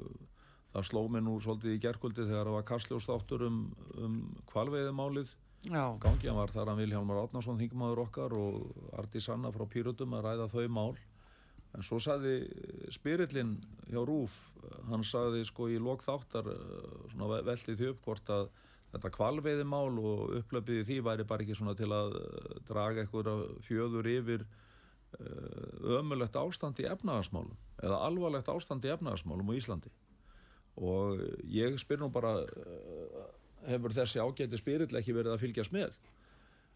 [0.73, 3.59] það sló mig nú svolítið í gerkvöldi þegar það var kastljóstáttur um,
[3.97, 4.17] um
[4.51, 5.31] kvalveiðimálið
[5.67, 5.83] Já.
[5.99, 10.27] gangi, hann var þar að Vilhjálmar Átnarsson þingmaður okkar og Arti Sanna frá Pýrutum að
[10.27, 10.93] ræða þau mál.
[11.75, 12.35] En svo sagði
[12.93, 13.55] spirillin
[13.89, 14.35] hjá Rúf
[14.87, 18.47] hann sagði sko í lok þáttar eh, svona ve- velti því upp hvort að
[18.93, 23.29] þetta kvalveiðimál og upplöpið í því væri bara ekki svona til að eh, draga eitthvað
[23.67, 24.45] fjöður yfir
[25.19, 29.91] eh, ömulegt ástand í efnaðarsmálum eða alvarlegt ástand í efnaðarsmálum á Íslandi
[30.77, 33.17] og ég spyr nú bara eh,
[33.71, 35.97] hefur þessi ágæti spirill ekki verið að fylgjast með?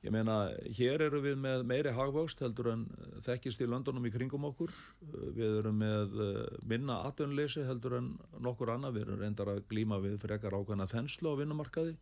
[0.01, 0.35] Ég meina,
[0.73, 4.73] hér eru við með meiri hagvöxt heldur en eh, þekkist í löndunum í kringum okkur.
[5.05, 6.39] Eh, við erum með eh,
[6.71, 8.07] minna atvinnleysi heldur en
[8.41, 11.97] nokkur annað, við erum reyndar að glíma við frekar ákveðna þenslu á vinnumarkaði.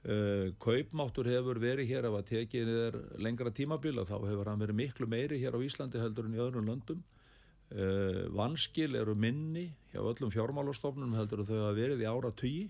[0.00, 4.78] Uh, kaupmáttur hefur verið hér ef að tekið er lengra tímabila þá hefur hann verið
[4.78, 7.02] miklu meiri hér á Íslandi heldur en í öðrum löndum
[7.74, 12.66] uh, vanskil eru minni hjá öllum fjármálastofnunum heldur þau hafa verið í ára tugi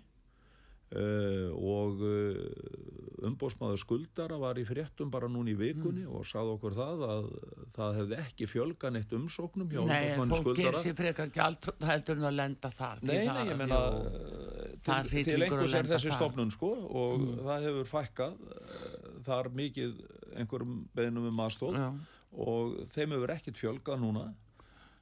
[0.97, 6.77] uh, og uh, umbóðsmaður skuldara var í fréttum bara núna í vikunni og sagði okkur
[6.79, 7.27] það að
[7.77, 10.85] það hefði ekki fjölgan eitt umsóknum hjá Nei, umbóðsmanni fólk ger skuldara.
[10.85, 13.05] sér frekar gjald heldur en að lenda þar.
[13.05, 13.61] Nei, nei, ég
[14.85, 16.71] það til, til að einhvers er þessi stofnun sko
[17.03, 18.85] og það hefur fækkað eh,
[19.27, 19.99] þar mikið
[20.41, 21.81] einhverjum beðnum um aðstóð
[22.31, 24.31] og þeim hefur ekkert fjölgað núna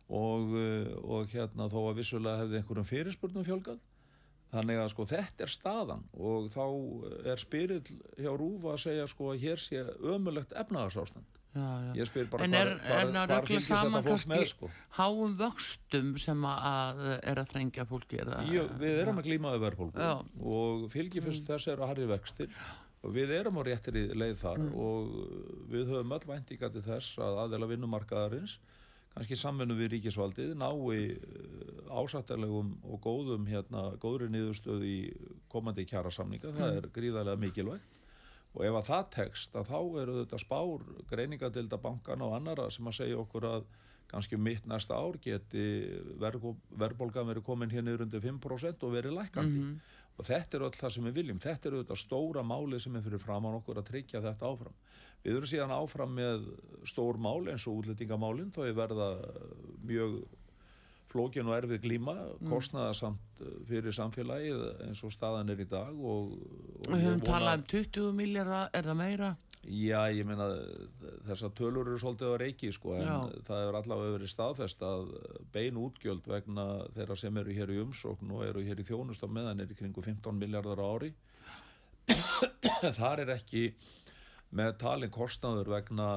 [0.09, 3.81] og, eh, og hérna þó að vissulega hefði einhverjum fyrirspurnum fjölgað.
[4.49, 6.05] Þannig að sko þetta er staðan.
[6.17, 6.65] Og þá
[7.29, 7.83] er spyrill
[8.17, 11.39] hjá Rúfa að segja sko að hér sé ömulegt efnaðarsástand
[11.97, 14.71] ég spyr bara En hvar, er, hvar, er að hvar saman þetta fólk með sko?
[14.99, 18.51] háum vöxtum sem að er að þrengja fólki er það?
[18.55, 20.09] Jú, við erum að glíma við verðbólgu.
[20.09, 20.13] Já.
[20.57, 22.53] og fylgifyrst þess eru harri vextir.
[23.07, 24.65] Og við erum á réttir í leið þar.
[24.75, 25.13] Og
[25.71, 28.59] við höfum öll væntinga til þess að aðeila vinnumarkaðarins
[29.19, 31.19] kannski samvinnu við ríkisvaldið nái
[31.91, 34.99] ásættarlegum og góðum hérna, góðri niðurstöð í
[35.51, 37.99] komandi kjarasamninga, það er gríðarlega mikilvægt.
[38.55, 42.87] Og ef að það tekst að þá eru þetta spár greiningadilda bankana og annara sem
[42.89, 43.67] að segja okkur að
[44.09, 45.65] kannski um mitt næsta ár geti
[46.23, 49.67] verðbólgan verið komin hér niður undir 5% og verið lækandi
[50.19, 51.43] og þetta er öll það sem við viljum.
[51.43, 54.79] Þetta eru þetta stóra máli sem er fyrir framann okkur að tryggja þetta áfram
[55.25, 56.49] við erum síðan áfram með
[56.89, 59.09] stór mál eins og útlendingamálin þó ég verða
[59.89, 60.21] mjög
[61.09, 62.15] flókin og erfið glíma
[62.51, 66.35] kostnaðasamt fyrir samfélagið eins og staðan er í dag og,
[66.85, 69.37] og Við höfum talað um 20 miljardar, er það meira?
[69.69, 70.47] Já, ég meina
[71.27, 73.17] þessar tölur eru svolítið á reiki sko, en Já.
[73.49, 75.11] það hefur allavega verið staðfest að
[75.53, 79.29] bein útgjöld vegna þeirra sem eru hér í umsókn og eru hér í þjónust á
[79.29, 81.11] meðan er í kringu 15 miljardar ári
[83.01, 83.65] þar er ekki
[84.51, 86.09] með talin kostnaður vegna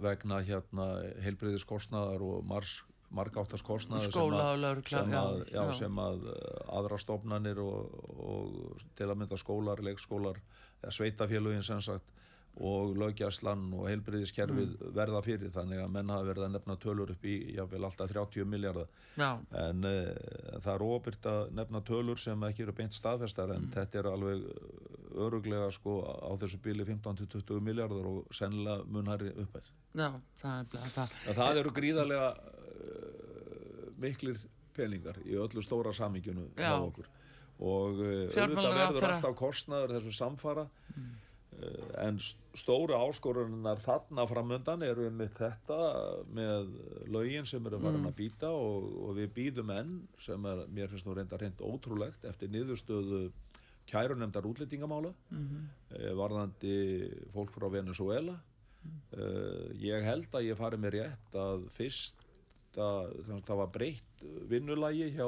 [0.00, 0.86] vegna hérna
[1.24, 2.80] heilbreyðiskostnaðar og mars
[3.10, 5.72] margáttast kostnaður Skóla og lögregla, sem, að, já, já.
[5.80, 10.38] sem að uh, aðra stofnanir og, og til að mynda skólar, leikskólar
[10.80, 12.14] eða sveitafélugin sem sagt
[12.60, 14.92] og lögjæslan og heilbriðiskerfið Mm.
[14.96, 18.44] verða fyrir þannig að menn hafa verið að nefna tölur upp í jáfnvel alltaf 30
[18.44, 18.88] miljardar
[19.54, 23.56] en uh, það er óbyrgt að nefna tölur sem ekki eru beint staðfestar Mm.
[23.56, 24.42] en þetta er alveg
[25.16, 30.10] öruglega sko á þessu bíli 15-20 miljardar og sennilega munhæri uppæð já,
[30.42, 31.16] það er það.
[31.30, 34.38] að það eru gríðarlega uh, miklir
[34.76, 37.08] peningar í öllu stóra samíkjunu hjá okkur.
[37.60, 40.62] Og uh, auðvitað verður alltaf kostnaður þessu samfara.
[40.96, 41.08] Uh,
[42.00, 45.78] en st- stóra áskorunar þarna framöndan eru einmitt þetta
[46.32, 46.70] með
[47.12, 49.90] lögin sem eru varin að býta og, og við býðum enn
[50.22, 53.24] sem er, mér finnst nú reynda reynd ótrúlegt eftir niðurstöðu
[53.90, 55.42] kærunemdar útlendingamála mm
[56.16, 56.74] varðandi
[57.34, 62.22] fólk frá Venezuela uh, ég held að ég fari með rétt að fyrst
[62.78, 63.10] að
[63.42, 65.26] það var breytt vinnulagi hjá,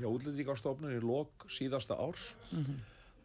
[0.00, 2.30] hjá útlendingastofnun í lok síðasta árs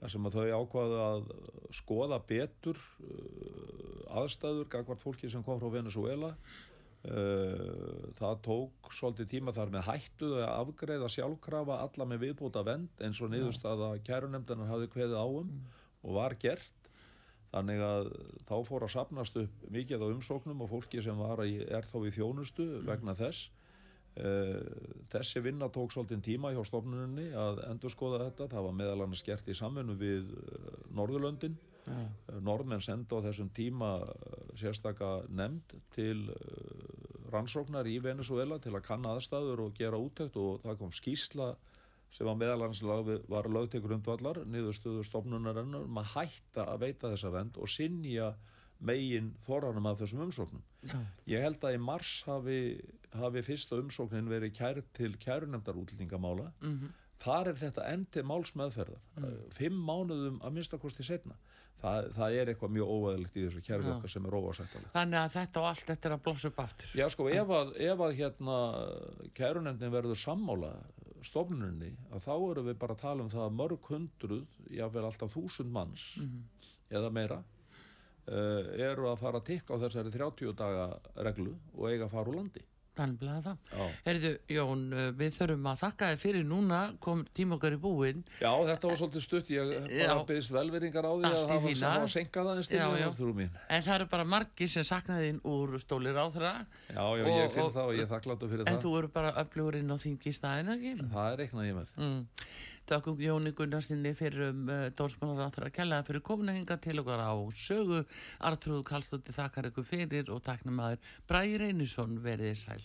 [0.01, 1.31] þar sem að þau ákvaðu að
[1.77, 9.53] skoða betur uh, aðstæður gagvart fólki sem kom frá Venezuela uh, það tók svolítið tíma
[9.55, 14.91] þar með hættuðu að afgreiða sjálfkrafa alla með viðbúta vend eins og niðurstaða kærunemdanar hafði
[14.95, 15.55] kveðið á um
[16.01, 16.77] og var gert.
[17.51, 18.07] Þannig að
[18.47, 21.97] þá fór að sapnast upp mikið á umsóknum og fólki sem var í, er þá
[22.07, 23.51] í þjónustu vegna þess
[24.11, 28.49] þessi vinna tók svolítið tíma hjá stofnuninni að endurskoða þetta.
[28.51, 31.55] Það var meðal annars gert í samvinnu við uh, Norðurlöndin.
[31.87, 32.03] Uh,
[32.43, 33.93] Norðmenn sendu á þessum tíma
[34.59, 36.27] sérstaka nefnd til
[37.31, 41.53] rannsóknar í Venezuela til að kanna aðstæður og gera úttekt og það kom skýsla
[42.11, 42.81] sem var meðal annars
[43.31, 48.33] var lög til grundvallar niðurstöðu stofnunarinnar um að hætta að veita þessa vend og sinja
[48.81, 50.97] megin þorranum af þessum umsóknum Já.
[51.29, 52.57] Ég held að í mars hafi,
[53.13, 56.51] hafi fyrsta umsóknin verið kært til kærunemdar útlendingamála.
[56.61, 56.97] Mhm.
[57.21, 59.33] þar er þetta endi málsmeðferðar mm.
[59.53, 61.35] fimm mánuðum að minnstakosti setna
[61.81, 65.35] það, það er eitthvað mjög óæðilegt í þessu kjærfi okkar sem er óásættalega Þannig að
[65.35, 68.17] þetta og allt þetta er að blossa upp aftur Já sko, ef að, ef að
[68.17, 68.57] hérna
[69.37, 70.73] kærunendin verður sammála
[71.25, 75.35] stofnunni, að þá eru við bara að tala um það að mörg hundruð jáfnveil alltaf
[75.35, 76.69] þúsund manns mm -hmm.
[76.97, 77.41] eða meira
[78.27, 80.89] eru að fara að tikka á þessari 30 daga
[81.25, 83.91] reglu og eiga að fara úr landi Þannig að það.
[84.03, 88.23] Herðu, Jón, uh, við þurfum að þakka þið fyrir núna, kom tíma okkar í búin.
[88.41, 92.49] Já, þetta var svolítið stutt, ég bara byggðist velveringar á því að það var, senkað
[92.51, 93.53] aðeins til mér þrú mín.
[93.71, 96.53] En það eru bara margi sem saknaði þín úr stólir á þeirra.
[96.89, 98.75] Já, já, og, ég finn það og ég þakkláttu fyrir en það.
[98.75, 101.07] En þú eru bara öflugurinn á þingi í staðina, ekki?
[101.15, 101.95] Það er eitthvað ég með.
[102.01, 102.51] Mm.
[102.89, 107.21] Takk um Jóni Gunnarsinni fyrir um, uh, dórsmálar á þeirra kellaða fyrir kominahinga til okkar
[107.21, 108.01] á sögu.
[108.49, 112.83] Artrúð Kallstótti þakkar ykkur fyrir og takna maður Bræri Reynisson verið sæl.